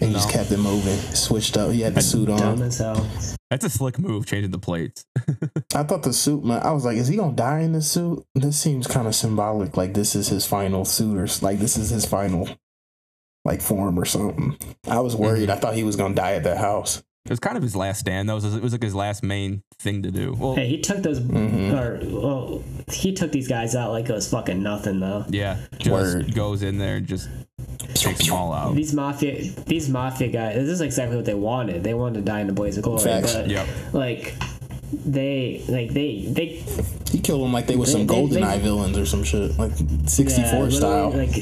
[0.00, 0.96] And he just kept it moving.
[1.14, 1.70] Switched up.
[1.70, 2.62] He had the suit Dumb on.
[2.62, 3.06] as hell.
[3.50, 5.04] That's a slick move, changing the plates.
[5.74, 6.62] I thought the suit, man.
[6.62, 8.24] I was like, is he gonna die in this suit?
[8.34, 9.76] This seems kind of symbolic.
[9.76, 12.48] Like this is his final suit, or like this is his final,
[13.44, 14.56] like form or something.
[14.88, 15.50] I was worried.
[15.50, 17.02] I thought he was gonna die at that house.
[17.24, 18.28] It was kind of his last stand.
[18.28, 20.34] That was it was like his last main thing to do.
[20.36, 21.72] Well, Hey, he took those, Mhm.
[21.72, 22.62] or well,
[22.92, 25.24] he took these guys out like it was fucking nothing though.
[25.28, 26.34] yeah, just Word.
[26.34, 27.28] goes in there and just
[27.94, 28.74] takes them all out.
[28.74, 30.56] These mafia, these mafia guys.
[30.56, 31.84] This is exactly what they wanted.
[31.84, 33.00] They wanted to die in a blaze of glory.
[33.02, 33.34] Facts.
[33.34, 33.66] But Yep.
[33.92, 34.34] like,
[35.04, 36.62] they, like they, they
[37.10, 39.56] He killed him like they were some they- golden they- eye villains or some shit,
[39.58, 39.72] like
[40.06, 41.10] 64 yeah, style.
[41.10, 41.34] like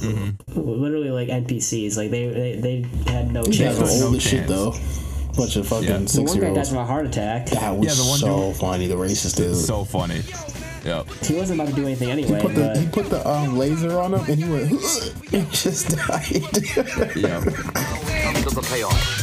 [0.00, 0.60] Mm-hmm.
[0.60, 1.96] literally like NPCs.
[1.96, 3.96] Like they, they, they had no These guys chance.
[3.96, 4.50] are no old as shit chance.
[4.50, 4.74] though.
[5.36, 5.98] bunch of fucking Yeah.
[5.98, 6.68] The six one year guy died olds.
[6.70, 7.46] from a heart attack.
[7.50, 8.86] That was Yeah, the one so dude- funny.
[8.86, 9.56] The racist dude.
[9.56, 10.22] So funny.
[10.84, 11.08] Yep.
[11.24, 13.58] He wasn't about to do anything he anyway, put the but he put the um,
[13.58, 14.72] laser on him and he went
[15.34, 16.30] and just died.
[17.16, 17.42] Yep.
[17.44, 19.19] Come to the payoff.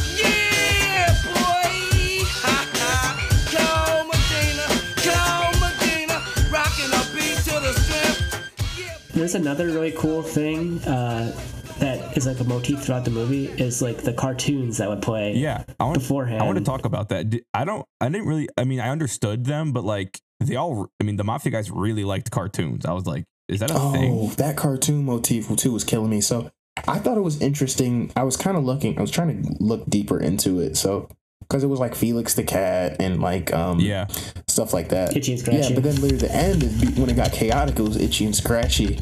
[9.18, 11.32] There's another really cool thing uh,
[11.78, 15.34] that is like a motif throughout the movie is like the cartoons that would play.
[15.34, 16.42] Yeah, I want beforehand.
[16.42, 17.26] I want to talk about that.
[17.52, 17.84] I don't.
[18.00, 18.48] I didn't really.
[18.56, 20.90] I mean, I understood them, but like they all.
[21.00, 22.86] I mean, the mafia guys really liked cartoons.
[22.86, 24.30] I was like, is that a oh, thing?
[24.36, 26.20] that cartoon motif too was killing me.
[26.20, 26.50] So
[26.86, 28.12] I thought it was interesting.
[28.14, 28.98] I was kind of looking.
[28.98, 30.76] I was trying to look deeper into it.
[30.76, 31.08] So
[31.48, 34.06] because it was like Felix the cat and like um Yeah.
[34.46, 35.16] stuff like that.
[35.16, 36.62] Itchy and Yeah, but then literally the end
[36.98, 37.78] when it got chaotic.
[37.78, 38.98] It was itchy and scratchy,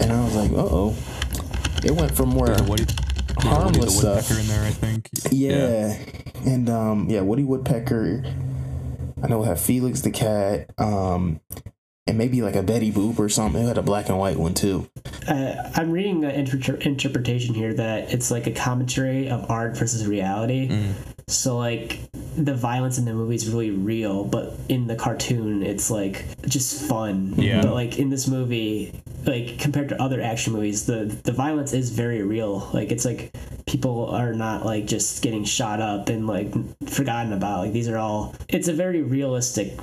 [0.00, 0.94] and I was like, uh oh.
[1.84, 4.30] It went from more There's a Woody, there's Woody the harmless stuff.
[4.30, 5.08] Woodpecker in there, I think.
[5.30, 5.98] Yeah.
[6.44, 8.22] And um yeah, Woody Woodpecker.
[9.22, 11.38] I know we have Felix the cat, um,
[12.08, 13.62] and maybe like a Betty Boop or something.
[13.62, 14.88] It had a black and white one too.
[15.28, 20.08] Uh, I'm reading an inter- interpretation here that it's like a commentary of art versus
[20.08, 20.68] reality.
[20.68, 20.92] Mm.
[21.32, 21.98] So like
[22.36, 26.82] the violence in the movie is really real, but in the cartoon it's like just
[26.88, 27.34] fun.
[27.36, 27.62] Yeah.
[27.62, 28.92] But like in this movie,
[29.24, 32.68] like compared to other action movies, the the violence is very real.
[32.72, 33.34] Like it's like
[33.66, 36.52] people are not like just getting shot up and like
[36.88, 37.60] forgotten about.
[37.60, 38.34] Like these are all.
[38.48, 39.78] It's a very realistic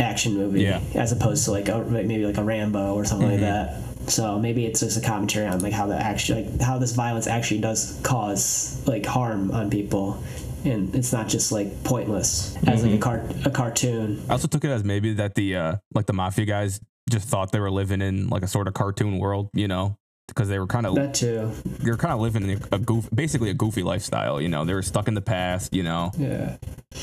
[0.00, 0.80] action movie Yeah.
[0.94, 3.44] as opposed to like a, maybe like a Rambo or something like mm-hmm.
[3.44, 4.10] that.
[4.10, 7.26] So maybe it's just a commentary on like how the actually like how this violence
[7.26, 10.22] actually does cause like harm on people,
[10.64, 14.22] and it's not just like pointless as like a car a cartoon.
[14.28, 17.52] I also took it as maybe that the uh like the mafia guys just thought
[17.52, 19.96] they were living in like a sort of cartoon world, you know,
[20.28, 21.52] because they were kind of That too.
[21.84, 24.40] were kind of living in a goof, basically a goofy lifestyle.
[24.40, 25.74] You know, they were stuck in the past.
[25.74, 26.56] You know, Yeah.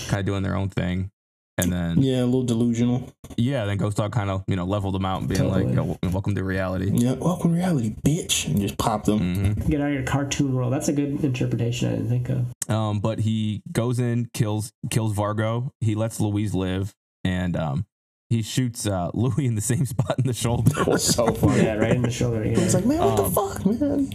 [0.07, 1.11] kind of doing their own thing,
[1.57, 3.09] and then Yeah, a little delusional.
[3.37, 5.97] yeah, then Ghost Dog kind of you know leveled them out and being like, Totally.
[6.03, 6.91] Yo, welcome to reality.
[6.93, 9.19] Yeah, welcome to reality, bitch, and just popped them.
[9.19, 9.69] Mm-hmm.
[9.69, 10.73] Get out of your cartoon world.
[10.73, 11.89] That's a good interpretation.
[11.89, 12.45] I didn't think of.
[12.73, 15.69] Um, but he goes in, kills kills Vargo.
[15.81, 16.93] He lets Louise live,
[17.23, 17.85] and um,
[18.29, 20.71] he shoots uh, Louis in the same spot in the shoulder.
[20.85, 21.63] That so funny.
[21.63, 22.43] Yeah, right in the shoulder.
[22.45, 22.59] Yeah.
[22.59, 24.09] He's like, man, what Um, the fuck, man?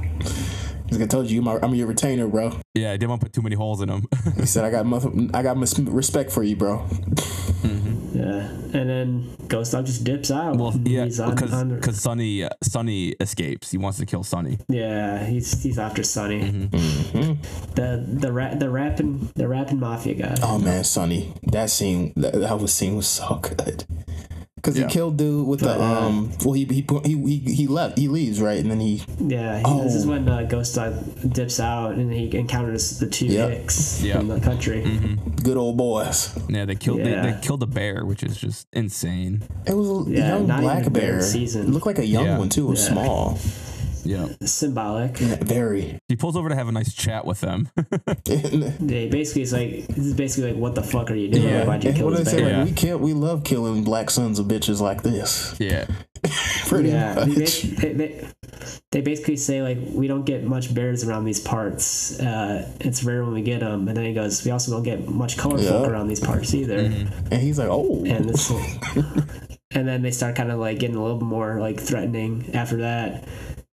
[0.90, 2.52] He's like, I told you, you're my, I'm your retainer, bro.
[2.74, 4.06] yeah, I didn't want to put too many holes in him.
[4.36, 6.84] He said, I got mother, I got mis- respect for you, bro.
[8.12, 10.56] Yeah, and then Ghost Dog just dips out.
[10.56, 13.70] well, yeah, because on- because Sonny uh, Sonny escapes.
[13.70, 14.58] He wants to kill Sonny.
[14.68, 16.40] Yeah, he's he's after Sonny.
[16.42, 17.72] Mm-hmm.
[17.74, 20.34] The the ra- the rapping the rapping mafia guy.
[20.42, 21.32] Oh man, Sonny!
[21.44, 23.84] that scene, that, that was scene was so good.
[24.62, 24.86] Cause Yeah.
[24.86, 26.30] he killed dude with the But, uh, um.
[26.44, 27.96] Well, he he he he he left.
[27.98, 29.82] He leaves right, and then he Yeah, he, Oh.
[29.82, 30.94] this is when uh, Ghost Dog
[31.32, 33.50] dips out and he encounters the two Yep.
[33.50, 34.16] Hicks Yep.
[34.18, 34.84] from the country.
[35.42, 36.30] good old boys.
[36.48, 37.22] Yeah, they killed Yeah.
[37.22, 39.42] They, they killed a bear, which is just insane.
[39.66, 41.22] It was a Yeah, young black bear bear.
[41.22, 41.62] season.
[41.62, 42.38] It looked like a young Yeah.
[42.38, 42.66] one too.
[42.66, 42.92] It was Yeah.
[42.92, 43.38] small.
[44.04, 45.20] Yeah, Symbolic.
[45.20, 45.98] Yeah, very.
[46.08, 47.68] he pulls over to have a nice chat with them.
[48.24, 51.44] they basically, it's like this is basically like, what the fuck are you doing?
[51.48, 51.64] Yeah.
[51.64, 52.50] Why'd you And kill what they this say, bear?
[52.50, 52.58] Yeah.
[52.58, 55.54] like we kill, we love killing black sons of bitches like this.
[55.58, 55.86] yeah,
[56.66, 57.36] Pretty yeah, they, much.
[57.36, 58.28] bas- they, they,
[58.92, 62.18] they basically say like we don't get much bears around these parts.
[62.20, 65.08] Uh, it's rare when we get them, and then he goes, we also don't get
[65.08, 66.78] much color folk around these parts either.
[66.78, 68.50] And he's like, oh, And this,
[69.70, 72.78] and then they start kind of like getting a little bit more like threatening after
[72.78, 73.24] that.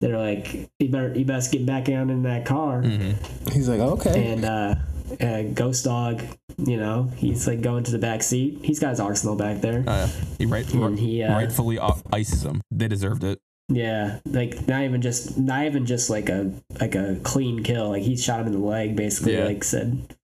[0.04, 2.82] They're like, you better you best get back down in that car.
[2.82, 4.34] he's like, okay.
[4.34, 4.74] And uh,
[5.18, 6.22] uh, Ghost Dog,
[6.58, 8.58] you know, he's like going to the back seat.
[8.62, 9.82] He's got his arsenal back there.
[9.86, 11.78] uh, he right And he, uh, rightfully
[12.12, 12.60] ices them.
[12.70, 13.40] They deserved it.
[13.70, 16.52] Yeah, like not even just not even just like a
[16.82, 17.88] like a clean kill.
[17.88, 19.38] Like he shot him in the leg, basically.
[19.38, 19.44] Yeah.
[19.44, 20.14] Like said,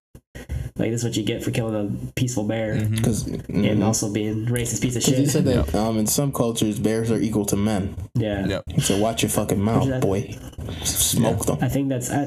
[0.81, 4.47] like this is what you get for killing a peaceful bear Because and also being
[4.47, 5.29] racist piece of he shit.
[5.29, 7.95] said that um, in some cultures, bears are equal to men.
[8.15, 8.45] yeah.
[8.47, 8.63] Yep.
[8.67, 10.35] He said, watch your fucking mouth, that- boy.
[10.83, 11.57] Smoke them.
[11.61, 12.23] I think that's I,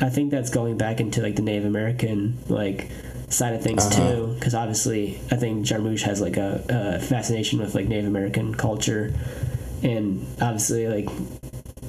[0.00, 2.88] I think that's going back into like the Native American like
[3.28, 4.12] side of things Uh-huh.
[4.12, 8.54] too, because obviously I think Jarmusch has like a, a fascination with like Native American
[8.54, 9.12] culture,
[9.82, 11.08] and obviously like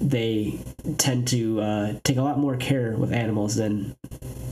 [0.02, 0.58] they
[0.98, 3.96] tend to uh, take a lot more care with animals than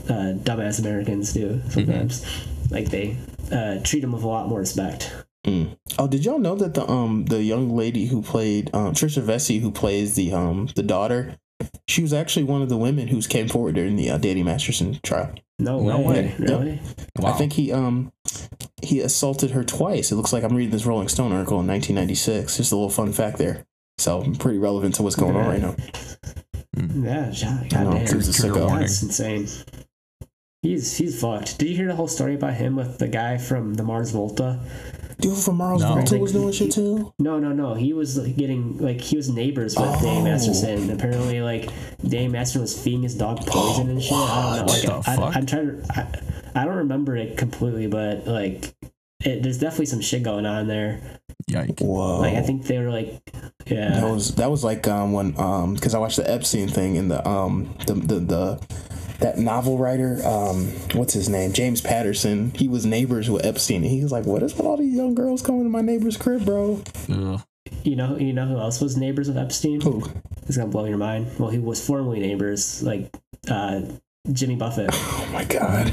[0.08, 2.24] uh, dumbass Americans do sometimes.
[2.70, 3.16] Like they
[3.52, 5.12] uh, treat them with a lot more respect.
[5.46, 5.76] Mm.
[5.98, 9.60] Oh, did y'all know that the um the young lady who played um Tricia Vessey
[9.60, 11.36] who plays the um the daughter,
[11.88, 15.00] she was actually one of the women who came forward during the uh, Danny Masterson
[15.02, 15.34] trial.
[15.58, 16.34] No, No way, way.
[16.38, 16.80] really.
[17.16, 17.30] Wow.
[17.30, 18.12] I think he um
[18.82, 20.12] he assaulted her twice.
[20.12, 22.58] It looks like I'm reading this Rolling Stone article in 1996.
[22.58, 23.64] Just a little fun fact there.
[23.98, 25.74] So pretty relevant to what's going on right now.
[26.76, 28.20] Yeah, yeah, I know, goddamn.
[28.20, 28.42] he's.
[28.42, 29.48] That's insane.
[30.62, 31.58] He's he's fucked.
[31.58, 34.60] Did you hear the whole story about him with the guy from the Mars Volta?
[35.18, 35.94] Dude from Mars No.
[35.94, 37.12] Volta was doing shit too.
[37.18, 37.74] No, no, no.
[37.74, 40.24] He was getting like he was neighbors with Dave Oh.
[40.24, 40.90] Masterson.
[40.90, 41.70] Apparently, like
[42.06, 44.12] Dave Masterson was feeding his dog poison oh, and shit.
[44.12, 44.72] I don't know.
[44.72, 45.86] Like, What I, I, am trying to.
[46.54, 48.74] I, I don't remember it completely, but like,
[49.24, 51.19] it, there's definitely some shit going on there.
[51.50, 51.80] Yike.
[51.80, 52.20] Whoa.
[52.20, 53.20] Like, I think they were like,
[53.66, 53.90] yeah.
[53.90, 56.96] That yeah, was that was like um when um because I watched the Epstein thing
[56.96, 58.66] and the um the the, the
[59.20, 63.90] that novel writer um what's his name James Patterson he was neighbors with Epstein and
[63.90, 66.46] he was like what is with all these young girls coming to my neighbor's crib
[66.46, 66.82] bro
[67.12, 67.42] Ugh.
[67.82, 69.80] you know, you know who else was neighbors with Epstein?
[69.82, 70.02] Who?
[70.46, 71.30] It's gonna blow your mind.
[71.38, 73.14] Well, he was formerly neighbors, like
[73.48, 73.82] uh,
[74.32, 74.90] Jimmy Buffett.
[74.92, 75.92] oh my god.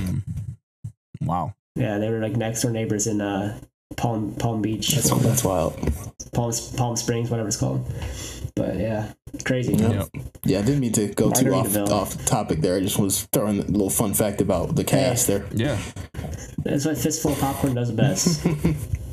[1.22, 1.54] Wow.
[1.76, 3.60] Yeah, they were like next door neighbors in uh,
[3.98, 5.74] Palm Palm Beach, that's that's wild
[6.34, 7.86] Palm Palm Springs, whatever it's called.
[8.56, 9.12] But yeah,
[9.46, 9.74] crazy.
[9.74, 10.08] Yep.
[10.46, 11.90] yeah I didn't mean to go too off Margaritaville.
[11.92, 15.46] off topic there I just was throwing a little fun fact about the cast there
[15.54, 15.78] Yeah.
[16.64, 18.46] That's what Fistful of Popcorn does best.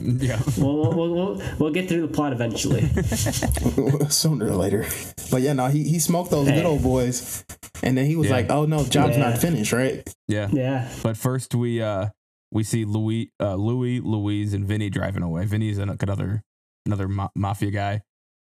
[0.07, 0.39] Yeah.
[0.59, 2.83] we'll, we'll, we'll, we'll get through the plot eventually.
[4.11, 4.85] sooner or later
[5.31, 6.57] but yeah no he he smoked those Hey.
[6.57, 7.45] good old boys
[7.83, 8.35] and then he was Yeah.
[8.37, 9.31] like oh no job's Yeah.
[9.31, 10.49] not finished right Yeah.
[10.53, 10.89] Yeah.
[11.03, 12.09] But first we uh
[12.55, 15.45] we see Louis uh Louis, Louise, and Vinny driving away.
[15.45, 16.43] Vinny's another
[16.87, 18.03] another ma- mafia guy.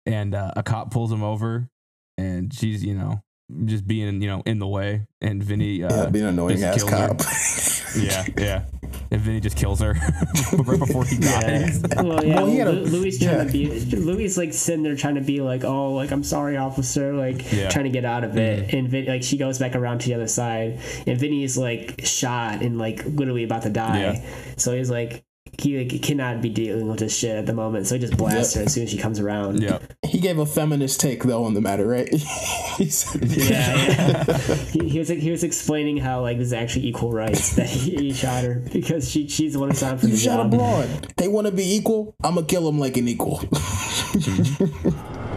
[0.06, 1.68] And uh, a cop pulls him over
[2.16, 3.22] and she's, you know,
[3.64, 5.06] just being, you know, in the way.
[5.20, 7.08] And Vinny uh yeah being an annoying just ass her.
[7.08, 7.20] cop
[7.96, 8.64] Yeah, yeah.
[9.10, 9.92] And Vinny just kills her
[10.52, 11.82] right before he dies.
[11.96, 13.44] Well, yeah, Well, he a- Lu- Louis trying yeah.
[13.44, 17.12] to be Louis like sitting there trying to be like, oh, like I'm sorry, officer,
[17.14, 17.68] like Yeah.
[17.70, 20.14] trying to get out of it, and Vin, like she goes back around to the
[20.14, 24.26] other side, and Vinny's like shot and like literally about to die, Yeah.
[24.56, 25.24] so he's like.
[25.58, 28.54] He like, cannot be dealing with this shit at the moment, so he just blasts
[28.54, 28.60] Yep.
[28.62, 29.62] her as soon as she comes around.
[29.62, 29.78] Yeah.
[30.06, 32.08] he gave a feminist take though on the matter right
[32.78, 34.34] he said Yeah, yeah.
[34.72, 37.94] he, he was he was explaining how like this is actually equal rights that he,
[37.96, 40.42] he shot her because she she's the one who signed for You the shot a
[40.44, 40.50] job.
[40.52, 40.88] broad.
[41.16, 42.14] They want to be equal.
[42.24, 43.38] I'm gonna kill them like an equal.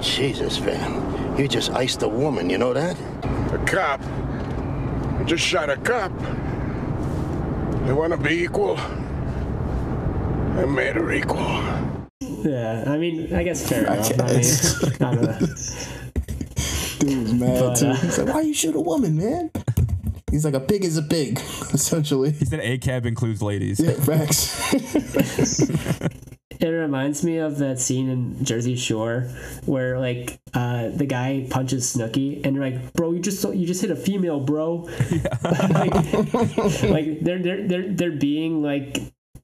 [0.02, 1.38] Jesus, Van.
[1.38, 2.98] You just iced a woman, you know that?
[3.54, 4.02] A cop.
[5.20, 6.12] You just shot a cop.
[7.86, 8.78] They want to be equal.
[10.56, 11.40] I made her equal.
[12.22, 14.12] Yeah, I mean, I guess fair I enough.
[14.14, 14.82] I, guess.
[14.84, 15.38] mean, I don't know.
[17.00, 17.88] Dude was mad But, too.
[17.88, 19.52] uh, He's like, "Why you shoot a woman, man?"
[20.32, 21.38] He's like, "A pig is a pig,"
[21.74, 22.32] essentially.
[22.32, 23.80] He said A cab includes ladies.
[23.80, 24.74] Yeah, facts.
[26.60, 29.28] It reminds me of that scene in Jersey Shore
[29.66, 33.82] where like uh, the guy punches Snooki and you're like, "Bro, you just you just
[33.82, 34.88] hit a female, bro."
[35.44, 35.94] like,
[36.84, 38.98] like they're they're they're they're being like.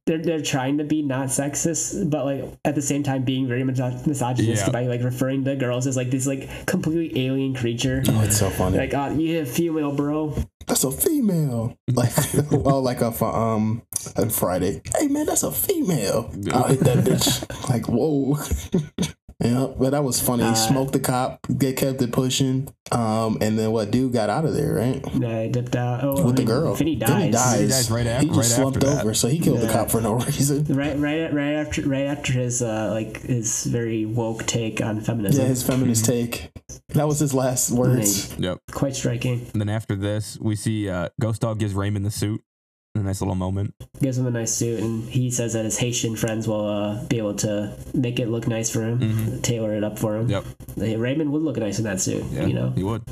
[0.10, 3.62] They're, they're trying to be not sexist, but like at the same time being very
[3.62, 4.72] miso- misogynistic Yeah.
[4.74, 8.02] by like referring to girls as like this like completely alien creature.
[8.10, 8.80] oh, it's so funny.
[8.80, 10.34] Like, oh, you hit female, bro.
[10.66, 11.78] that's a female.
[11.94, 12.12] Like,
[12.52, 13.84] well, like a um
[14.18, 14.82] on Friday.
[14.98, 16.34] Hey man, that's a female.
[16.54, 17.70] I'll hit that bitch.
[17.70, 18.40] Like, whoa.
[19.42, 20.44] yeah, but that was funny.
[20.44, 21.40] He Uh, smoked the cop.
[21.50, 22.68] They kept it pushing.
[22.92, 23.92] Um, and then what?
[23.92, 25.04] Dude got out of there, right?
[25.18, 26.04] Yeah, he dipped out.
[26.04, 26.76] Oh, With the and girl.
[26.76, 27.24] Vinny Then dies.
[27.26, 27.60] he dies.
[27.60, 29.02] He dies right af- He just right slumped after that.
[29.04, 30.66] over, so he killed the cop for no reason.
[30.66, 35.42] Right, right, right after, right after his uh, like his very woke take on feminism.
[35.42, 36.50] Yeah, his feminist take.
[36.90, 38.36] That was his last words.
[38.40, 38.58] Yep.
[38.72, 39.46] Quite striking.
[39.54, 42.42] And then after this, we see uh, Ghost Dog gives Raymond the suit.
[42.96, 43.74] A nice little moment.
[44.02, 47.18] Gives him a nice suit, and he says that his Haitian friends will uh, be
[47.20, 50.28] able to make it look nice for him, tailor it up for him.
[50.28, 50.44] Yep.
[50.76, 52.24] Hey, Raymond would look nice in that suit.
[52.32, 53.04] Yeah, You know, he would.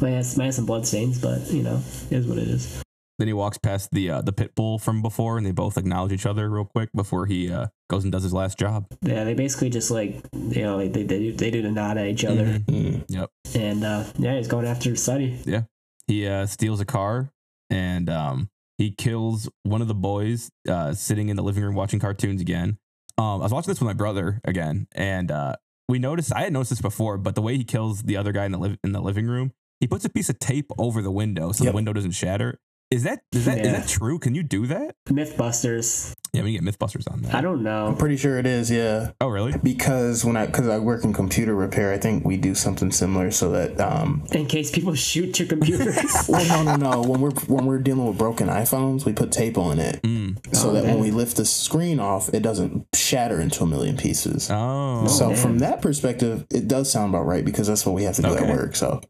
[0.00, 2.82] might have, might have some blood stains, but you know, it is what it is.
[3.18, 6.12] Then he walks past the uh, the pit bull from before, and they both acknowledge
[6.12, 8.84] each other real quick before he uh, goes and does his last job.
[9.00, 11.96] Yeah, they basically just like you know they they, they, do, they do the nod
[11.96, 13.04] at each other, Mm.
[13.08, 13.30] Yep.
[13.54, 15.38] and uh, yeah, he's going after Sonny.
[15.46, 15.62] Yeah.
[16.06, 17.30] He uh, steals a car
[17.70, 21.98] and um, he kills one of the boys uh, sitting in the living room watching
[22.00, 22.78] cartoons again.
[23.18, 25.56] Um, I was watching this with my brother again, and uh,
[25.88, 28.44] we noticed I had noticed this before, but the way he kills the other guy
[28.44, 31.10] in the liv- in the living room, he puts a piece of tape over the
[31.10, 31.72] window so Yep.
[31.72, 32.60] the window doesn't shatter.
[32.90, 33.72] Is that is that is Yeah.
[33.80, 34.18] that true?
[34.18, 34.94] Can you do that?
[35.08, 36.14] MythBusters.
[36.36, 37.34] Yeah, we can get MythBusters on that.
[37.34, 37.86] I don't know.
[37.86, 39.10] I'm pretty sure it is, yeah.
[39.20, 39.54] Oh, really?
[39.62, 43.30] Because when I because I work in computer repair, I think we do something similar
[43.30, 45.96] so that um In case people shoot your computers.
[46.28, 49.56] well no no no when we're when we're dealing with broken iPhones we put tape
[49.58, 50.36] on it Mm.
[50.54, 53.96] so Oh, that when we lift the screen off it doesn't shatter into a million
[53.96, 54.48] pieces.
[54.50, 55.36] Oh, so man.
[55.36, 58.28] from that perspective, it does sound about right because that's what we have to do
[58.28, 58.44] Okay.
[58.44, 58.76] at work.
[58.76, 59.00] So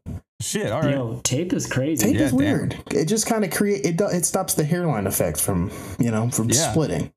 [0.41, 0.71] shit!
[0.71, 0.95] All right.
[0.95, 2.05] Yo, tape is crazy.
[2.05, 2.37] tape Yeah, is damn.
[2.37, 2.83] weird.
[2.91, 3.99] It just kind of create it.
[4.01, 6.71] It stops the hairline effect from you know from Yeah.
[6.71, 7.11] splitting.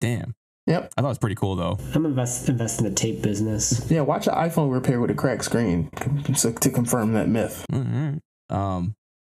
[0.00, 0.34] Damn.
[0.66, 0.94] Yep.
[0.96, 1.78] I thought it was pretty cool though.
[1.94, 3.90] I'm invest invest in the tape business.
[3.90, 5.90] Yeah, watch an iPhone repair with a cracked screen
[6.34, 7.66] so, to confirm that myth.
[7.72, 8.20] Alright.
[8.50, 8.94] Um,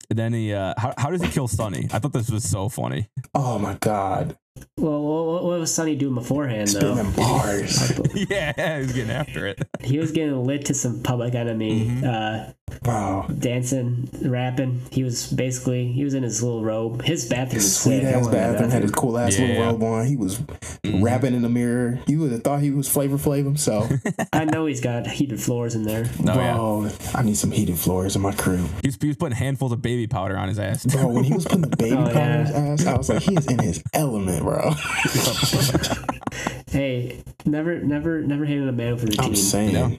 [0.09, 1.87] and then he, uh, how, how does he kill Sonny?
[1.93, 3.09] I thought this was so funny.
[3.35, 4.37] Oh my god.
[4.77, 6.95] Well, what, what was Sonny doing beforehand though?
[6.95, 7.99] Spitting bars.
[8.29, 9.61] yeah, he's getting after it.
[9.81, 12.53] He was getting lit to some Public Enemy, uh,
[12.85, 13.27] Wow.
[13.39, 14.81] dancing, rapping.
[14.91, 17.01] He was basically he was in his little robe.
[17.03, 18.15] His bathroom His was sweet sick.
[18.15, 19.47] Ass bathroom had his cool ass Yeah.
[19.47, 20.05] little robe on.
[20.05, 20.39] He was
[20.83, 21.03] Mm-hmm.
[21.03, 21.99] rapping in the mirror.
[22.07, 23.91] You would have thought he was Flavor Flav himself.
[24.33, 26.05] I know he's got heated floors in there.
[26.21, 26.53] Oh, yeah.
[26.55, 28.65] Bro, I need some heated floors in my crib.
[28.81, 30.85] He was, he was putting handfuls of baby powder on his ass.
[30.85, 33.21] Bro, when he was putting the baby Oh, powder in his ass, I was like,
[33.23, 34.71] he is in his element, bro.
[36.71, 39.25] Hey, never, never, never hated a man for routine.
[39.25, 39.73] I'm saying.
[39.73, 39.97] No.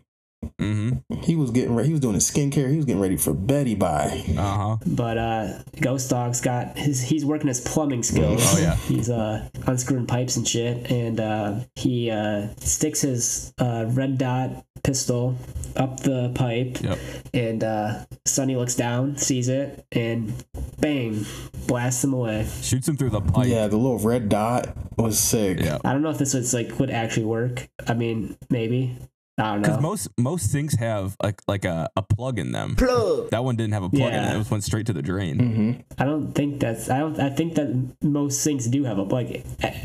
[0.58, 1.20] Mm-hmm.
[1.22, 1.88] He was getting ready.
[1.88, 2.70] He was doing his skincare.
[2.70, 4.24] He was getting ready for Betty by.
[4.38, 4.76] Uh huh.
[4.86, 7.00] But uh, Ghost Dog's got his.
[7.02, 8.40] He's working his plumbing skills.
[8.54, 8.74] Oh, yeah.
[8.88, 14.64] He's uh unscrewing pipes and shit, and uh, he uh sticks his uh red dot
[14.82, 15.36] pistol
[15.76, 16.98] up the pipe, Yep.
[17.34, 20.32] and uh, Sonny looks down, sees it, and
[20.80, 21.26] bang,
[21.66, 22.46] blasts him away.
[22.62, 23.46] Shoots him through the pipe.
[23.46, 25.60] Yeah, the little red dot was sick.
[25.60, 25.78] Yeah.
[25.84, 27.68] I don't know if this was like would actually work.
[27.86, 28.96] I mean, maybe.
[29.40, 32.76] I don't Because most most things have like like a, a plug in them.
[32.76, 33.30] Plug.
[33.30, 34.34] That one didn't have a plug in it.
[34.34, 35.38] It was went straight to the drain.
[35.38, 35.80] Mm-hmm.
[35.98, 36.90] I don't think that's.
[36.90, 37.18] I don't.
[37.18, 39.28] I think that most sinks do have a plug.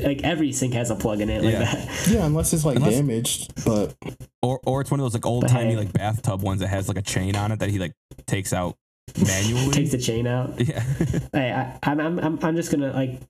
[0.02, 1.60] Like every sink has a plug in it, like Yeah.
[1.60, 2.08] that.
[2.10, 3.66] Yeah, unless it's like Unless- damaged.
[3.66, 3.96] But
[4.42, 5.78] Or or it's one of those like old But timey hey.
[5.78, 7.94] like bathtub ones that has like a chain on it that he like
[8.28, 8.76] takes out
[9.26, 9.72] manually.
[9.72, 10.60] Takes the chain out.
[10.68, 10.82] yeah.
[11.34, 13.22] Hey, I, I'm, I'm, I'm, I'm just gonna like.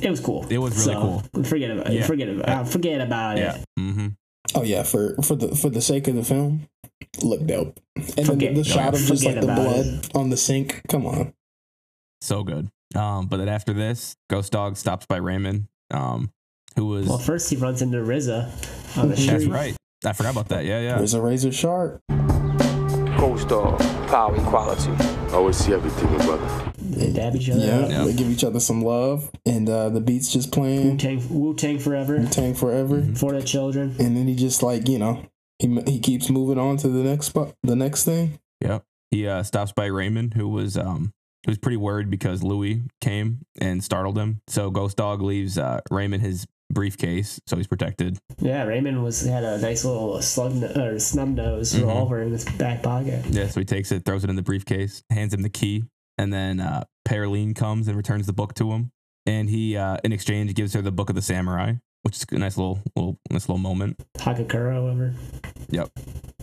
[0.00, 0.46] It was cool.
[0.48, 1.22] It was really cool.
[1.44, 1.92] Forget about it.
[1.94, 2.06] Yeah.
[2.06, 2.48] Forget about.
[2.48, 3.56] Uh, forget about yeah.
[3.56, 3.64] it.
[3.78, 4.06] Mm-hmm.
[4.54, 6.66] Oh yeah, for for the for the sake of the film,
[7.22, 7.78] look dope.
[7.96, 10.82] And then Forget- the, the shot of just like the about blood on the sink.
[10.88, 11.32] Come on.
[12.22, 12.68] So good.
[12.94, 16.32] Um, but then after this, Ghost Dog stops by Raymond, um,
[16.76, 19.30] who was Well, first he runs into RZA on the street.
[19.30, 19.76] that's right.
[20.04, 20.64] I forgot about that.
[20.64, 20.96] Yeah, yeah.
[20.98, 22.00] There's a razor sharp.
[23.18, 23.78] Ghost dog,
[24.08, 24.90] power equality.
[25.32, 26.69] Always see everything, brother.
[26.92, 27.60] They dab each other.
[27.60, 28.04] Yeah, Yeah.
[28.04, 30.98] they give each other some love, and uh, the beats just Wu playing.
[30.98, 33.94] Tang, Wu Tang forever Wu Tang forever, for the children.
[33.98, 35.24] and then he just like you know
[35.58, 38.38] he he keeps moving on to the next spot, the next thing.
[38.60, 38.80] Yeah,
[39.10, 41.12] He uh, stops by Raymond, who was um
[41.46, 44.40] who was pretty worried because Louis came and startled him.
[44.48, 48.18] So Ghost Dog leaves uh, Raymond his briefcase, so he's protected.
[48.38, 51.80] Yeah, Raymond was had a nice little slug no- or snub nose Mhm.
[51.80, 53.24] revolver in his back pocket.
[53.30, 55.84] Yeah, so he takes it, throws it in the briefcase, hands him the key,
[56.20, 58.92] and then uh, Pearline comes and returns the book to him.
[59.24, 62.38] And he, uh, in exchange, gives her the book of the samurai, which is a
[62.38, 63.98] nice little, little, nice little moment.
[64.18, 65.14] Hakakura, whatever.
[65.70, 65.88] Yep.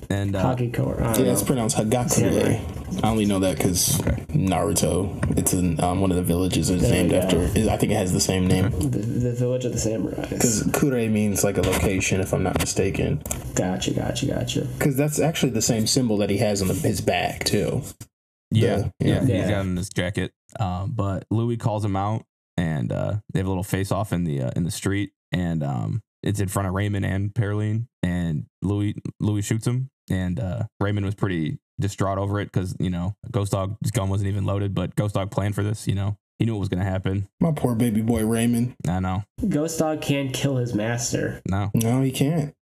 [0.10, 1.02] And uh, Hakakura.
[1.02, 3.04] I don't Yeah, it's pronounced Hagakure.
[3.04, 4.00] I only know that because
[4.30, 5.38] Naruto.
[5.38, 6.72] It's in um, one of the villages.
[6.72, 7.44] It's There named we after.
[7.70, 8.72] I think it has the same name.
[8.72, 10.26] The, the village of the samurai.
[10.28, 13.22] Because Kure means like a location, if I'm not mistaken.
[13.54, 14.62] Gotcha, gotcha, gotcha.
[14.62, 17.84] Because that's actually the same symbol that he has on the, his back too.
[18.52, 19.50] Yeah, The- yeah, he's Yeah.
[19.50, 20.32] got in this jacket.
[20.60, 22.24] Um, but Louis calls him out,
[22.56, 25.64] and uh, they have a little face off in the uh, in the street, and
[25.64, 30.64] um, it's in front of Raymond and Pearline, and Louis Louis shoots him, and uh,
[30.80, 34.74] Raymond was pretty distraught over it because you know Ghost Dog's gun wasn't even loaded,
[34.74, 35.88] but Ghost Dog planned for this.
[35.88, 37.28] You know, he knew what was gonna happen.
[37.40, 38.76] My poor baby boy Raymond.
[38.88, 41.42] I know, Ghost Dog can't kill his master.
[41.50, 42.54] no, No, he can't.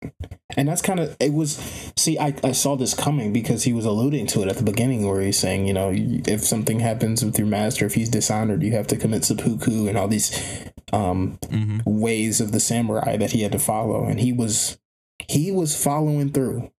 [0.57, 1.91] And that's kind of it was.
[1.97, 5.05] See, I, I saw this coming because he was alluding to it at the beginning,
[5.07, 8.71] where he's saying, you know, if something happens with your master, if he's dishonored, you
[8.73, 13.41] have to commit seppuku and all these um, hmm ways of the samurai that he
[13.41, 14.78] had to follow, and he was
[15.28, 16.71] he was following through.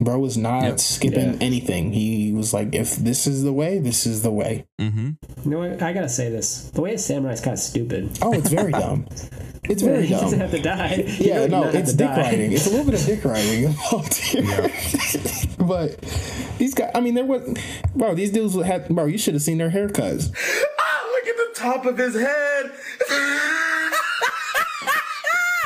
[0.00, 0.78] Bro was not Yep.
[0.80, 1.38] skipping Yeah.
[1.40, 1.92] anything.
[1.92, 4.64] He was like, if this is the way, this is the way.
[4.80, 5.10] Mm-hmm.
[5.44, 5.82] You know what?
[5.82, 6.70] I gotta say this.
[6.72, 8.16] The way a samurai is kind of stupid.
[8.22, 9.06] Oh, it's very dumb.
[9.64, 10.40] It's very he doesn't dumb.
[10.40, 11.02] have to die.
[11.02, 12.16] He Yeah, no, it's dick die.
[12.30, 12.52] riding.
[12.52, 14.70] It's a little bit of dick riding involved here.
[15.58, 16.00] but
[16.58, 17.42] these guys, I mean, there was,
[17.96, 20.30] bro, these dudes had, bro, you should have seen their haircuts.
[20.78, 22.70] Ah, look at the top of his head.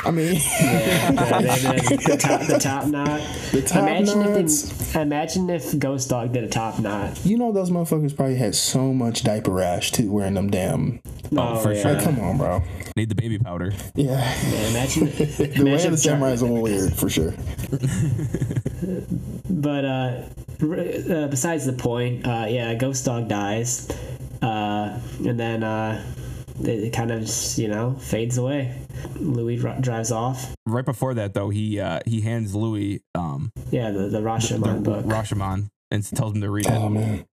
[0.05, 0.39] I mean, the,
[1.89, 3.21] the, the top, the top knot.
[3.51, 4.71] The top imagine knots.
[4.71, 7.25] if they, imagine if Ghost Dog did a top knot.
[7.25, 10.99] you know, those motherfuckers probably had so much diaper rash too, wearing them damn.
[11.35, 11.81] Oh, for yeah.
[11.81, 11.93] sure.
[11.93, 12.61] Like, come on, bro.
[12.95, 13.73] Need the baby powder.
[13.95, 14.19] Yeah.
[14.49, 15.05] Yeah, imagine.
[15.07, 17.33] the way imagine of the if samurai is a little weird, for sure.
[19.49, 20.21] But uh,
[20.61, 23.89] uh, besides the point, uh, yeah, Ghost Dog dies,
[24.41, 26.03] uh, and then uh,
[26.61, 28.75] it, it kind of you know fades away.
[29.15, 30.53] Louis dri- drives off.
[30.65, 34.83] Right before that, though, he uh, he hands Louis um, Yeah, the the the Rashomon
[34.83, 35.05] book.
[35.05, 36.71] Rashomon and tells him to read it.
[36.73, 37.25] Oh man.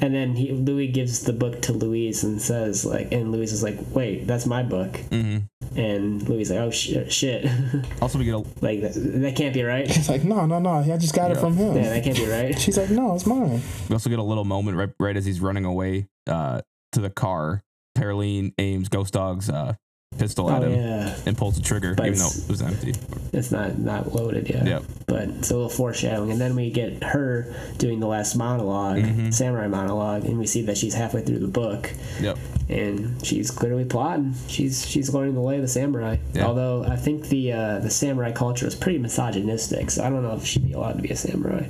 [0.00, 3.62] And then he Louis gives the book to Louise and says like, and Louise is
[3.62, 5.38] like, "Wait, that's my book." hmm
[5.76, 7.46] And Louis is like, "Oh shit, shit,
[8.02, 10.70] Also, we get a like that, that can't be right." He's like, no, no, no.
[10.92, 11.76] I just got it from him.
[11.76, 12.58] Yeah, that can't be right.
[12.64, 13.62] She's like, no, it's mine.
[13.88, 16.62] we also get a little moment right right as he's running away uh,
[16.92, 17.62] to the car.
[18.00, 19.74] Pearline aims Ghost Dog's uh,
[20.18, 22.94] pistol at Oh him yeah, and pulls the trigger, But even though it was empty.
[23.32, 24.66] it's not not loaded yet.
[24.66, 24.82] Yep.
[25.06, 29.34] But it's a little foreshadowing, and then we get her doing the last monolog Mhm.
[29.34, 32.38] samurai monologue, and we see that she's halfway through the book, Yep.
[32.70, 34.34] and she's clearly plotting.
[34.48, 36.16] She's she's learning the way of the samurai.
[36.32, 36.46] Yeah.
[36.46, 40.34] Although I think the uh, the samurai culture is pretty misogynistic, so I don't know
[40.34, 41.66] if she'd be allowed to be a samurai.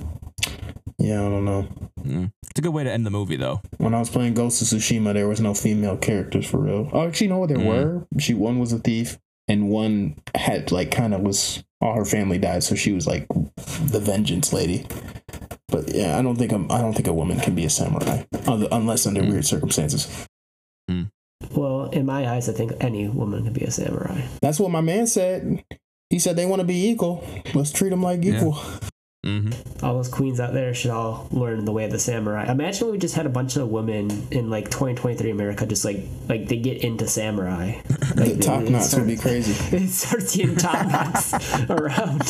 [0.98, 1.66] Yeah, I don't know.
[2.04, 2.30] Mm.
[2.60, 3.62] It's a good way to end the movie, though.
[3.78, 6.90] When I was playing Ghost of Tsushima, there was no female characters for real.
[6.92, 7.64] Oh, actually, you know what there Mm.
[7.66, 8.06] were?
[8.18, 12.36] She one was a thief, and one had like kind of was all her family
[12.36, 13.26] died, so she was like
[13.86, 14.84] the vengeance lady.
[15.68, 18.24] But yeah, I don't think I don't think a woman can be a samurai
[18.70, 19.30] unless under Mm.
[19.30, 20.26] weird circumstances.
[21.56, 24.20] Well, in my eyes, I think any woman could be a samurai.
[24.42, 25.64] That's what my man said.
[26.10, 27.24] He said they want to be equal.
[27.54, 28.34] Let's treat them like Yeah.
[29.24, 29.40] Equal.
[29.50, 29.84] Mm-hmm.
[29.84, 32.50] All those queens out there should all learn the way of the samurai.
[32.50, 36.48] Imagine we just had a bunch of women in like 2023 America, just like like
[36.48, 37.80] they get into samurai.
[38.10, 39.52] The top knots would be crazy.
[39.78, 41.32] They start seeing top knots
[41.70, 42.22] around.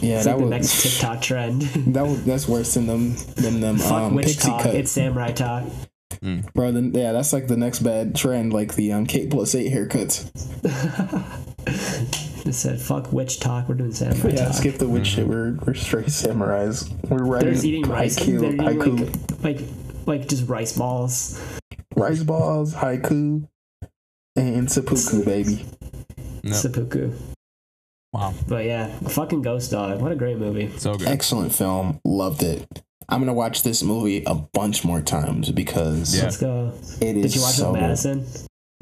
[0.00, 1.62] Yeah, It's that like the was next TikTok trend.
[1.62, 4.62] that was that's worse than them than them Fuck um, witch pixie talk.
[4.62, 4.74] cut.
[4.74, 5.64] It's samurai talk.
[6.54, 9.72] Bro, then yeah, that's like the next bad trend, like the um K plus eight
[9.72, 10.30] haircuts.
[12.46, 13.68] It said fuck witch talk.
[13.68, 14.54] We're doing samurai Yeah, talk.
[14.54, 15.26] skip the witch shit.
[15.26, 16.90] We're we're straight samurais.
[17.08, 18.18] We're They're eating rice.
[18.18, 19.68] haiku, They're eating haiku, like, like
[20.06, 21.38] like just rice balls.
[21.94, 23.46] rice balls, haiku,
[24.36, 25.66] and seppuku, baby.
[26.42, 26.54] Yep.
[26.54, 27.12] Seppuku.
[28.14, 28.32] Wow.
[28.48, 30.00] But yeah, fucking Ghost Dog.
[30.00, 30.70] What a great movie.
[30.78, 31.08] So good.
[31.08, 32.00] Excellent film.
[32.06, 32.66] Loved it.
[33.10, 36.24] I'm gonna watch this movie a bunch more times because Yeah.
[36.24, 36.72] Let's go.
[37.00, 37.80] it is Did you watch so it with.
[37.80, 38.26] Madison?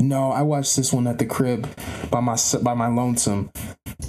[0.01, 1.66] No, I watched this one at the crib
[2.11, 3.51] by my by my lonesome.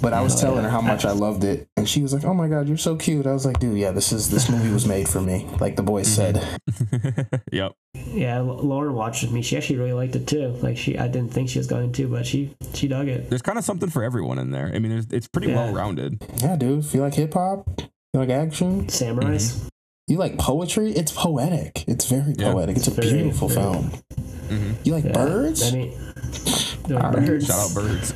[0.00, 0.62] But I was Oh, telling yeah.
[0.62, 2.94] her how much I loved it, and she was like, "Oh my god, you're so
[2.96, 5.74] cute." I was like, "Dude, yeah, this is this movie was made for me." Like
[5.76, 6.36] the boy said.
[6.70, 7.34] Mm-hmm.
[7.52, 7.72] yep.
[7.94, 9.42] Yeah, L- Lauren watched with me.
[9.42, 10.54] She actually really liked it too.
[10.62, 13.28] Like she, I didn't think she was going to, but she she dug it.
[13.28, 14.70] There's kind of something for everyone in there.
[14.72, 15.56] I mean, there's, it's pretty Yeah.
[15.66, 16.24] well rounded.
[16.36, 16.84] Yeah, dude.
[16.84, 17.68] If you like hip hop,
[18.14, 19.52] you like action, Samurais.
[19.52, 19.66] Mm-hmm.
[20.06, 21.84] You like poetry, it's poetic.
[21.88, 22.52] It's very Yeah.
[22.52, 22.76] poetic.
[22.76, 23.90] It's a Very, beautiful very- film.
[24.48, 24.72] Mm-hmm.
[24.84, 25.12] You like Yeah.
[25.12, 25.62] birds?
[25.72, 25.92] I mean,
[26.88, 27.46] they're birds.
[27.46, 28.12] Shout out birds.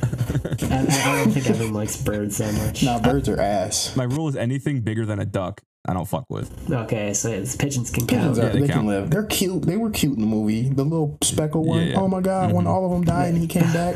[0.63, 2.83] I, I don't think Evan likes birds that much.
[2.83, 3.95] nah, birds are ass.
[3.95, 6.49] My rule is anything bigger than a duck, I don't fuck with.
[6.71, 8.39] Okay, so it's pigeons can Pigeons count.
[8.39, 9.09] are, Yeah, they, they can live.
[9.11, 9.63] They're cute.
[9.63, 10.67] They were cute in the movie.
[10.69, 11.81] The little speckled one.
[11.81, 11.99] Yeah, yeah.
[11.99, 12.51] Oh my god!
[12.53, 12.69] When Mhm.
[12.69, 13.95] all of them died and he came back,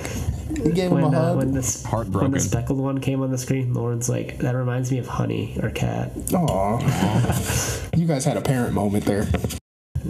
[0.56, 1.38] he gave him When, a uh, hug.
[1.38, 5.00] when this when the speckled one came on the screen, Lauren's like, "That reminds me
[5.00, 7.90] of Honey or Cat." Aw.
[7.98, 9.28] you guys had a parent moment there.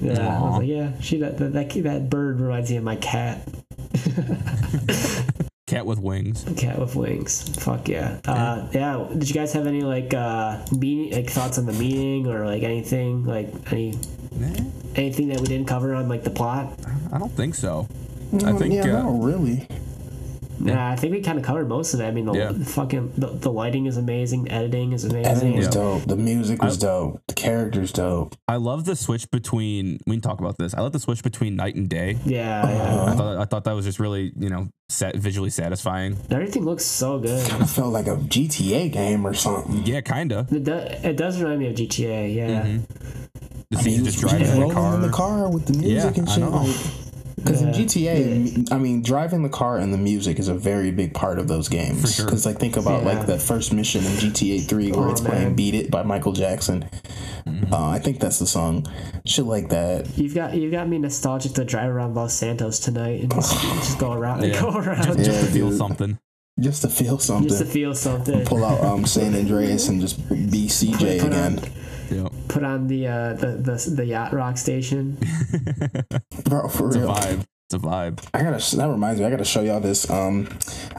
[0.02, 2.98] Yeah, I was like, "Yeah, she that that, that that bird reminds me of my
[2.98, 3.42] cat."
[5.70, 6.46] Cat with wings.
[6.58, 7.48] Cat with wings.
[7.64, 8.20] Fuck yeah.
[8.26, 9.06] Uh, yeah.
[9.16, 12.64] Did you guys have any like uh meeting like thoughts on the meeting or like
[12.64, 13.94] anything like any
[14.96, 16.74] anything that we didn't cover on like the plot?
[17.14, 17.88] I don't think so.
[18.34, 19.68] I Mm, think yeah, uh, not really.
[20.62, 22.06] Yeah, I think we kind of covered most of it.
[22.06, 22.52] I mean, the Yeah.
[22.52, 25.26] fucking the, the lighting is amazing, the editing is amazing.
[25.26, 25.72] Editing was Yeah.
[25.72, 26.04] dope.
[26.06, 27.22] The music was dope.
[27.28, 28.36] The characters dope.
[28.48, 30.00] I love the switch between.
[30.06, 30.74] We can talk about this.
[30.74, 32.18] I love the switch between night and day.
[32.26, 32.82] Yeah, yeah.
[32.84, 33.12] Uh-huh.
[33.12, 36.18] I thought I thought that was just really you know set, visually satisfying.
[36.32, 37.40] Everything looks so good.
[37.52, 39.86] I felt like a GTA game or something.
[39.86, 40.48] Yeah, kinda.
[40.52, 42.34] It, do, it does remind me of GTA.
[42.36, 42.64] Yeah.
[42.64, 42.82] Mhm.
[43.72, 44.96] The I mean, scene just driving in the rolling car.
[44.96, 46.99] in the car with the music Yeah, and I shit.
[47.46, 47.52] Know.
[47.52, 47.74] Like, because in Yeah.
[48.14, 51.48] GTA, I mean, driving the car and the music is a very big part of
[51.48, 52.02] those games.
[52.02, 52.26] For sure.
[52.26, 53.14] Because like, think about Yeah.
[53.16, 56.34] like that first mission in GTA Three where Oh, it's playing "Beat It" by Michael
[56.34, 56.86] Jackson.
[57.48, 57.74] Mm-hmm.
[57.74, 58.86] Uh, I think that's the song.
[59.26, 60.18] Shit like that.
[60.18, 64.00] You've got you got me nostalgic to drive around Los Santos tonight and just, just
[64.00, 64.62] go around and Yeah.
[64.62, 65.78] go around Just, just, just to feel dude.
[65.78, 66.20] something.
[66.60, 67.48] Just to feel something.
[67.48, 68.44] Just to feel something.
[68.46, 71.72] Pull out um, San Andreas and just be CJ Put on- again.
[72.12, 72.34] Yep.
[72.48, 75.18] Put on the uh, the, the the yacht rock station.
[76.46, 77.44] Bro, for It's a real.
[77.70, 77.76] Vibe.
[77.76, 78.30] It's a vibe.
[78.34, 78.76] I gotta.
[78.78, 79.26] That reminds me.
[79.26, 80.10] I gotta show y'all this.
[80.10, 80.48] Um,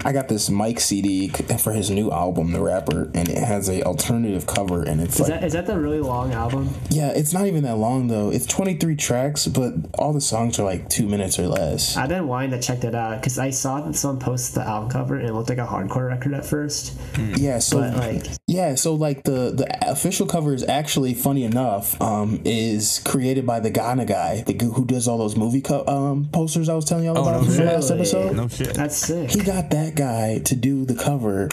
[0.04, 3.82] I got this Mike CD for his new album, The Rapper, and it has a
[3.82, 6.70] alternative cover, and it's Is like, that is that the really long album?
[6.90, 8.30] yeah, it's not even that long though.
[8.30, 11.96] It's 23 tracks, but all the songs are like two minutes or less.
[11.96, 14.90] I've been wanting to check that out because I saw that someone posted the album
[14.90, 16.98] cover and it looked like a hardcore record at first.
[17.36, 22.00] Yeah, so But like, yeah, so like the the official cover is actually funny enough.
[22.00, 26.28] Um, is created by the Ghana guy, the who does all those movie co- um
[26.32, 28.36] posters I was telling y'all Oh, about no from the last episode.
[28.36, 28.74] No shit.
[28.74, 29.30] that's sick.
[29.30, 31.48] he got that guy to do the cover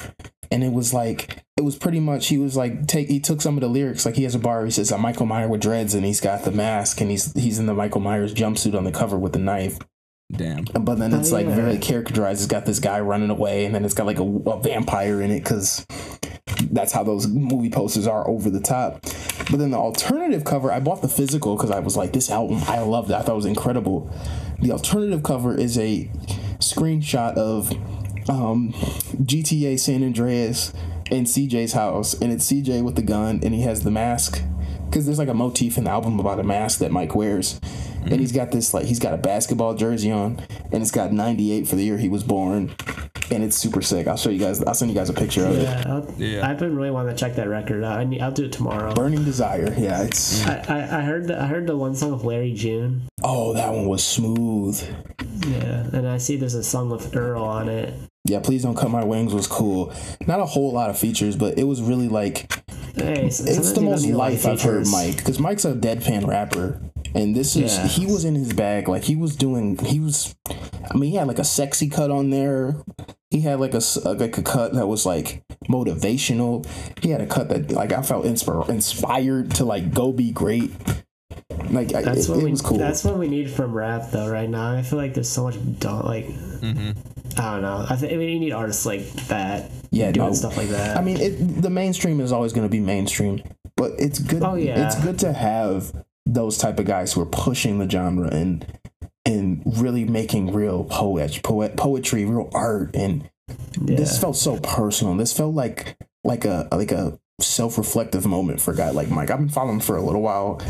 [0.52, 3.56] and it was like it was pretty much he was like take he took some
[3.56, 5.94] of the lyrics like he has a bar he says I'm Michael Myers with dreads
[5.94, 8.92] and he's got the mask and he's he's in the Michael Myers jumpsuit on the
[8.92, 9.78] cover with the knife.
[10.32, 10.66] Damn.
[10.66, 11.56] But then Oh, it's like yeah.
[11.56, 12.42] very characterized.
[12.42, 15.32] It's got this guy running away and then it's got like a, a vampire in
[15.32, 15.86] it because
[16.72, 19.02] that's how those movie posters are over the top.
[19.50, 22.62] But then the alternative cover, I bought the physical because I was like, this album,
[22.68, 23.14] I loved it.
[23.14, 24.12] I thought it was incredible.
[24.60, 26.10] The alternative cover is a
[26.60, 27.72] screenshot of
[28.30, 30.74] um, GTA San Andreas
[31.12, 34.42] in CJ's house, and it's CJ with the gun, and he has the mask.
[34.86, 37.60] Because there's like a motif in the album about a mask that Mike wears.
[38.04, 40.40] And he's got this, like, he's got a basketball jersey on,
[40.72, 42.74] and it's got 98 for the year he was born.
[43.30, 44.08] And it's super sick.
[44.08, 45.64] I'll show you guys, I'll send you guys a picture of it.
[45.64, 46.48] Yeah, I'll, Yeah.
[46.48, 48.00] I've been really wanting to check that record out.
[48.00, 48.94] I need, I'll do it tomorrow.
[48.94, 49.74] Burning Desire.
[49.78, 50.46] Yeah, it's.
[50.48, 53.02] I, I, I heard the, I heard the one song of Larry June.
[53.24, 54.82] Oh, that one was smooth.
[55.46, 57.94] Yeah, and I see there's a song with Earl on it.
[58.26, 59.94] Yeah, Please Don't Cut My Wings was cool.
[60.26, 62.52] Not a whole lot of features, but it was really like.
[62.96, 64.88] Hey, s- It's the most need a lot of life I've heard.
[64.88, 66.82] Mike because Mike's a deadpan rapper,
[67.14, 67.88] and this is Yeah.
[67.88, 68.88] he was in his bag.
[68.90, 70.36] Like he was doing, he was.
[70.50, 72.76] I mean, he had like a sexy cut on there.
[73.32, 76.66] He had like a s- like a cut that was like motivational.
[77.02, 80.72] He had a cut that like I felt inspir- inspired to like go be great.
[81.70, 82.52] Like That's it, what it we.
[82.52, 82.78] was cool.
[82.78, 84.30] That's what we need from rap though.
[84.30, 86.06] Right now, I feel like there's so much dumb.
[86.06, 87.40] Like Mm-hmm.
[87.40, 87.86] I don't know.
[87.88, 89.70] I think mean you need artists like that.
[89.92, 90.34] yeah, doing no.
[90.34, 90.98] stuff like that.
[90.98, 93.44] I mean, it, the mainstream is always going to be mainstream,
[93.76, 94.42] but it's good.
[94.42, 94.88] Oh, yeah.
[94.88, 95.94] it's good to have
[96.34, 98.66] those type of guys who are pushing the genre and
[99.26, 103.30] and really making real poet, poet poetry, real art, and
[103.78, 105.16] this felt so personal.
[105.16, 109.30] This felt like like a like a self-reflective moment for a guy like Mike.
[109.30, 110.62] I've been following him for a little while,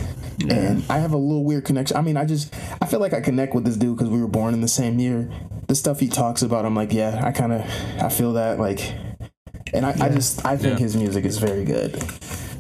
[0.50, 1.98] and I have a little weird connection.
[1.98, 4.28] I mean, I just I feel like I connect with this dude because we were
[4.28, 5.30] born in the same year.
[5.68, 7.62] The stuff he talks about, I'm like, yeah, I kind of
[8.02, 8.80] I feel that like,
[9.74, 10.84] and I, I just I think Yeah.
[10.86, 12.02] his music is very good.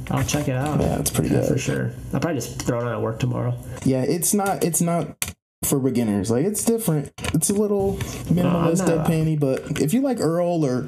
[0.10, 0.80] I'll check it out.
[0.80, 1.50] Yeah, it's pretty Yeah, good.
[1.50, 1.92] for sure.
[2.14, 3.56] I'll probably just throw it on at work tomorrow.
[3.84, 5.34] Yeah, it's not it's not
[5.66, 6.32] for beginners.
[6.32, 7.12] Like it's different.
[7.34, 7.98] It's a little
[8.32, 10.88] minimalist, uh, No, I'm deadpanny, but if you like Earl or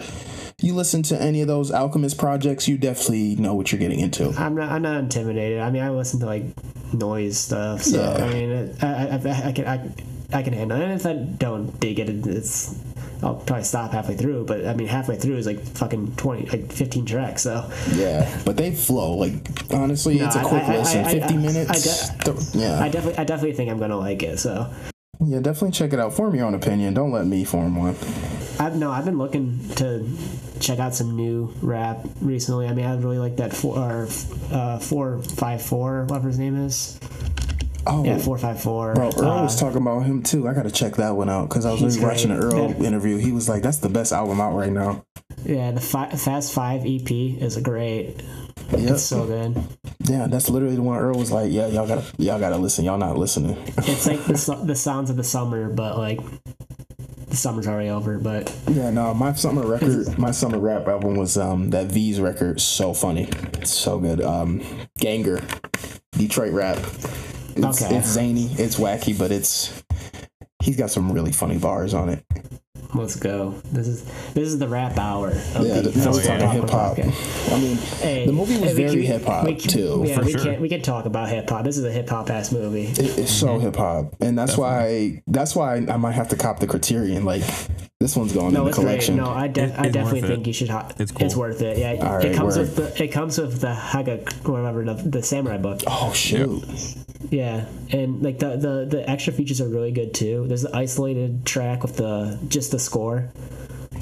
[0.61, 4.29] you listen to any of those Alchemist projects, you definitely know what you're getting into.
[4.37, 4.71] I'm not.
[4.71, 5.59] I'm not intimidated.
[5.59, 6.43] I mean, I listen to like
[6.93, 7.83] noise stuff.
[7.83, 8.25] So Yeah.
[8.25, 9.67] I mean, it, I, I, I can.
[9.67, 9.91] I,
[10.31, 10.83] I can handle it.
[10.83, 12.75] And if I don't dig it, it's.
[13.21, 14.45] I'll probably stop halfway through.
[14.45, 17.43] But I mean, halfway through is like fucking twenty, like fifteen tracks.
[17.43, 19.15] So Yeah, but they flow.
[19.17, 19.33] Like
[19.73, 22.09] honestly, No, it's a quick I- I- listen, I- fifty I- minutes.
[22.09, 24.39] I Th- yeah, I definitely, I definitely think I'm gonna like it.
[24.39, 24.71] So
[25.25, 26.13] yeah, definitely check it out.
[26.13, 26.93] Form your own opinion.
[26.93, 27.95] Don't let me form one.
[28.59, 30.05] I've no, I've been looking to
[30.59, 32.67] check out some new rap recently.
[32.67, 34.07] I mean, I really like that four or
[34.51, 36.99] uh, four five four, whatever his name is.
[37.91, 38.93] Oh, Yeah, four five four.
[38.93, 40.47] Bro, Earl Uh, was talking about him too.
[40.47, 42.53] I gotta check that one out because I was really watching an great.
[42.53, 42.87] Earl Yeah.
[42.87, 43.17] interview.
[43.17, 45.03] He was like, "That's the best album out right now."
[45.45, 48.15] Yeah, the fi- Fast Five EP is a great.
[48.71, 48.91] Yep.
[48.91, 49.57] It's so good.
[50.03, 52.85] Yeah, that's literally the one Earl was like, "Yeah, y'all gotta, y'all gotta listen.
[52.85, 56.19] Y'all not listening." It's like the the sounds of the summer, but like
[57.29, 58.17] the summer's already over.
[58.19, 62.59] But Yeah, no, my summer record, my summer rap album was um that Veeze record.
[62.61, 64.21] So funny, it's so good.
[64.21, 64.61] Um,
[64.99, 65.41] Ganger,
[66.11, 66.77] Detroit rap.
[67.55, 67.95] It's, Okay.
[67.97, 69.83] it's zany, it's wacky, but it's
[70.61, 72.23] he's got some really funny bars on it.
[72.95, 73.51] let's go.
[73.71, 75.29] This is this is the rap hour.
[75.29, 77.53] Of Yeah, the, the- now of we're the talking Pop hip hop.
[77.53, 80.03] I mean, Hey, the movie was hey, very hip hop we can- too.
[80.07, 80.41] Yeah, for we sure.
[80.41, 81.63] can we can talk about hip hop.
[81.65, 82.85] This is a hip hop ass movie.
[82.87, 83.65] It- it's so mm-hmm.
[83.65, 87.25] hip hop, and that's why that's why I might have to cop the Criterion.
[87.25, 87.43] Like
[87.99, 88.85] this one's going No, in the it's great.
[88.85, 89.15] collection.
[89.17, 90.69] No, I, de- It- I definitely think you should.
[90.69, 91.27] Ha- It's cool.
[91.35, 91.77] worth it.
[91.77, 92.61] Yeah, All it right, comes word.
[92.61, 95.81] with the it comes with the Haga whatever the, the samurai book.
[95.85, 96.63] Oh shoot!
[97.29, 100.45] Yeah, and like the, the the extra features are really good too.
[100.47, 103.29] There's the isolated track with the just the score.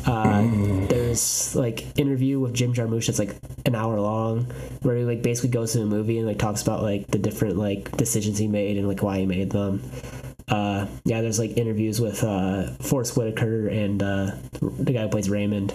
[0.05, 0.87] Uh, Mm.
[0.87, 4.43] There's like interview with Jim Jarmusch that's like an hour long,
[4.83, 7.57] where he like basically goes to the movie and like talks about like the different
[7.57, 9.81] like decisions he made and like why he made them.
[10.47, 15.29] Uh, yeah, there's like interviews with uh, Forest Whitaker and uh, the guy who plays
[15.29, 15.73] Raymond.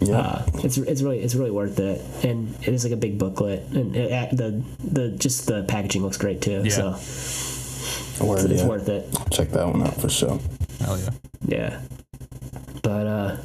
[0.00, 0.18] Yeah.
[0.18, 3.62] Uh, it's it's really it's really worth it, and it is like a big booklet,
[3.68, 6.62] and it, act- the the just the packaging looks great too.
[6.64, 6.94] Yeah.
[6.96, 8.68] So Word, it's yeah.
[8.68, 9.06] worth it.
[9.30, 10.38] Check that one out for sure.
[10.80, 11.10] Hell yeah.
[11.46, 11.80] Yeah.
[12.82, 13.36] But uh,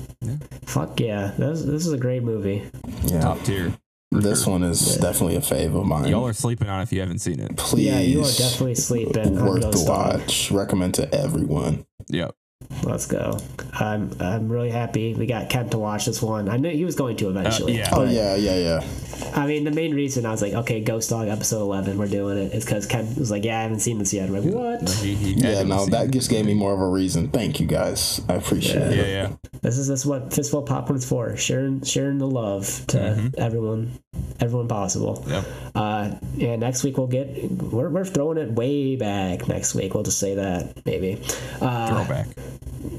[0.66, 2.64] fuck yeah, this this is a great movie.
[3.04, 3.74] Yeah, Top tier.
[4.12, 6.08] This one is definitely a fave of mine.
[6.08, 7.56] Y'all are sleeping on it if you haven't seen it.
[7.58, 10.52] Please, Yeah, you are definitely sleeping on worth the watch.
[10.52, 11.86] Recommend to everyone.
[12.10, 12.36] Yep.
[12.84, 13.38] Let's go.
[13.74, 16.48] I'm I'm really happy we got Kent to watch this one.
[16.48, 17.78] I knew he was going to eventually.
[17.78, 17.90] yeah.
[17.92, 18.88] Oh yeah, yeah, yeah.
[19.36, 22.38] I mean, the main reason I was like, okay, Ghost Dog episode 11, we're doing
[22.38, 24.30] it, is because Kent was like, yeah, I haven't seen this yet.
[24.30, 24.90] I'm like, what?
[24.90, 26.12] He, he Yeah, no, that it.
[26.12, 27.30] just gave me more of a reason.
[27.30, 28.22] Thank you guys.
[28.30, 28.96] I appreciate Yeah, it.
[28.98, 29.06] yeah.
[29.30, 29.36] Yeah.
[29.62, 31.36] This is this is what Fistful of Popcorn's for.
[31.36, 34.00] Sharing sharing the love to everyone
[34.40, 35.24] everyone possible.
[35.28, 35.46] Yep.
[35.74, 39.94] Uh, and next week we'll get we're, we're throwing it way back next week.
[39.94, 41.22] We'll just say that maybe.
[41.60, 42.28] Uh, Throwback.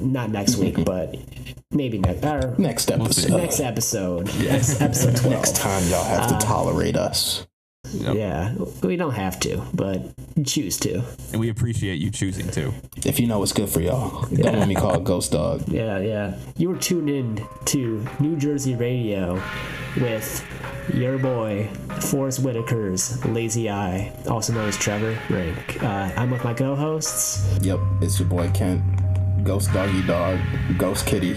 [0.01, 1.17] Not next week, but
[1.71, 3.31] maybe next or Next episode.
[3.37, 4.27] next episode.
[4.39, 5.35] Next episode twelve.
[5.35, 7.47] Next time y'all have Uh, to tolerate us.
[7.93, 8.53] Yeah,
[8.83, 10.03] we don't have to, but
[10.45, 11.03] choose to.
[11.31, 12.73] And we appreciate you choosing to.
[13.05, 15.69] If you know what's good for y'all, don't let me call it Ghost Dog.
[15.69, 16.37] Yeah, yeah.
[16.57, 19.41] You were tuned in to New Jersey Radio
[20.01, 20.45] with
[20.93, 21.69] your boy,
[22.01, 25.81] Forest Whitaker's Lazy Eye, also known as Trevor Rank.
[25.81, 27.47] Uh, I'm with my co hosts.
[27.63, 28.83] Yep, it's your boy Kent.
[29.47, 30.41] Ghost Doggy Dog.
[30.77, 31.35] Ghost Kitty.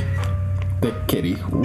[0.81, 1.35] Thick Kitty.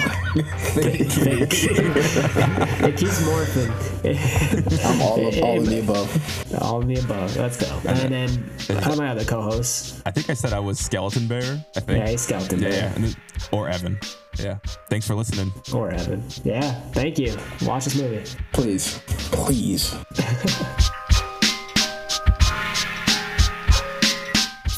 [0.75, 1.85] thick kitty.
[2.85, 4.85] It keeps morphing.
[4.85, 6.55] I'm all, of, all of the above.
[6.61, 7.35] All of the above.
[7.39, 7.81] Let's go.
[7.89, 10.03] And then, how are my other co hosts?
[10.05, 11.65] I think I said I was Skeleton Bear.
[11.77, 11.99] I think.
[11.99, 12.79] Yeah, he's Skeleton yeah, Bear.
[12.79, 13.17] Yeah, and then-
[13.51, 13.99] or Evan.
[14.39, 14.59] Yeah.
[14.91, 15.51] Thanks for listening.
[15.73, 16.23] Or Evan.
[16.43, 17.37] Yeah, thank you.
[17.63, 18.23] Watch this movie.
[18.53, 18.99] Please.
[19.33, 19.95] Please.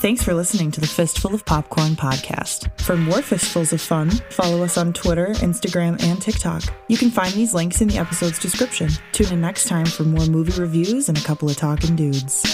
[0.06, 2.70] Thanks for listening to the Fistful of Popcorn podcast.
[2.80, 6.62] For more fistfuls of fun, follow us on Twitter, Instagram, and TikTok.
[6.86, 8.88] You can find these links in the episode's description.
[9.10, 12.44] Tune in next time for more movie reviews and a couple of talking dudes.